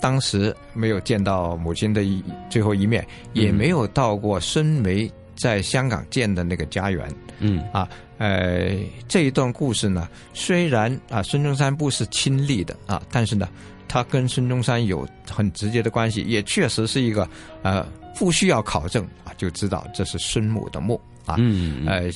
[0.00, 7.88] 当时没有见到母亲的一最后一面，也没有到过孙梅在香港建的那个家园，嗯啊，
[8.18, 8.76] 呃，
[9.06, 13.48] 这一段故事呢，虽然啊孙中山不是亲历的啊，但是呢，
[13.86, 17.28] 他跟孙中山有很直接的关系，也确实是一个
[17.62, 17.86] 呃。
[18.18, 21.36] 不需要考证啊，就知道这是孙母的墓啊。
[21.38, 22.10] 嗯，呃，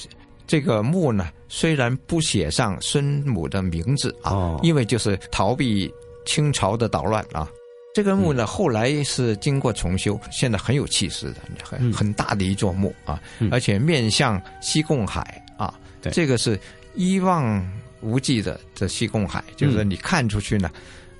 [0.48, 5.88] 这个墓呢，虽然不写上孙母的名字啊，因为就是逃避
[6.26, 7.48] 清朝的捣乱啊。
[7.94, 13.20] 这个墓呢，后来是经过重修，现在很有气势的，很很大的一座墓啊，
[13.50, 15.74] 而且面向西贡海啊。
[16.10, 16.58] 这个是
[16.94, 17.62] 一望
[18.00, 20.70] 无际的这西贡海，就是你看出去呢，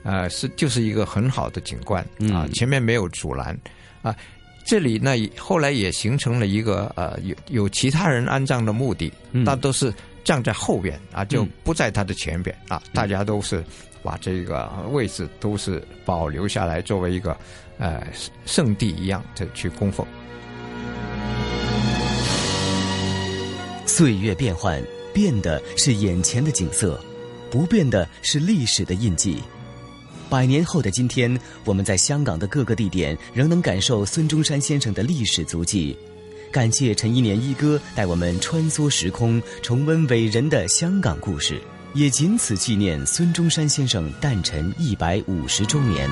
[0.02, 2.02] 呃，是就是一个很好的景观
[2.32, 3.56] 啊，前面没有阻拦
[4.00, 4.16] 啊。
[4.64, 9.92] 这里呢，后来也形成了一个呃，有有其他人安葬的墓地，那都是
[10.24, 12.82] 葬在后边啊，就不在他的前边啊。
[12.94, 13.62] 大家都是
[14.02, 17.36] 把这个位置都是保留下来，作为一个
[17.78, 18.06] 呃
[18.44, 20.06] 圣地一样的去供奉。
[23.86, 24.82] 岁月变幻，
[25.12, 26.98] 变的是眼前的景色，
[27.50, 29.42] 不变的是历史的印记。
[30.30, 35.94] 百年后的今天，我们在香港的各个地点仍能感受孙中山先生的历史足迹。
[36.50, 41.60] 感谢陈一年一哥带我们穿梭时空，重温伟人的香港故事，
[41.94, 46.08] 也仅此纪念孙中山先生诞辰一百五十周年。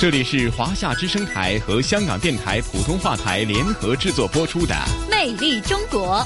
[0.00, 4.74] 这里是华夏之声台和香港电台普通话台联合制作播出的
[5.10, 6.18] 《魅力中国》。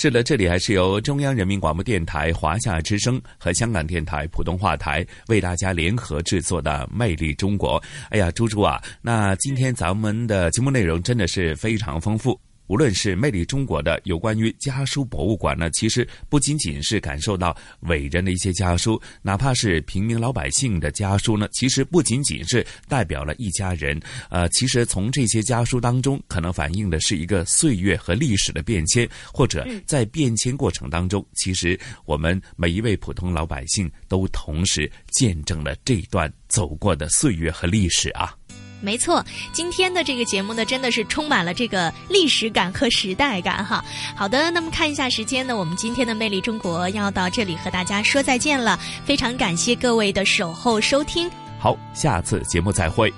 [0.00, 7.80] 是的，这里还是由中央人民广播电台华夏之声和香港电台普通话台为大家联合制作的《魅力中国》。
[8.10, 12.40] 哎呀，猪猪啊，那今天咱们的节目内容真的是非常丰富。
[12.68, 24.00] 无论是魅力中国的有关于家书博物馆呢，其实不仅仅是感受到伟人的一些家书，哪怕是平民老百姓的家书呢，其实不仅仅是代表了一家人。
[24.30, 38.37] 呃，其实从这些家书当中，可能反映的是一个岁月和历史的变迁，或者在变迁过程当中，其实我们每一位普通老百姓都同时见证了这段走过的岁月和历史啊。
[38.80, 43.84] 没错，今天的这个节目呢，真的是充满了这个历史感和时代感哈。
[44.14, 48.78] 好的，那么看一下时间呢，我们今天的《魅力中国》要到这里和大家说再见了。
[49.04, 53.12] 非常感谢各位的守候收听，好，下次节目再会。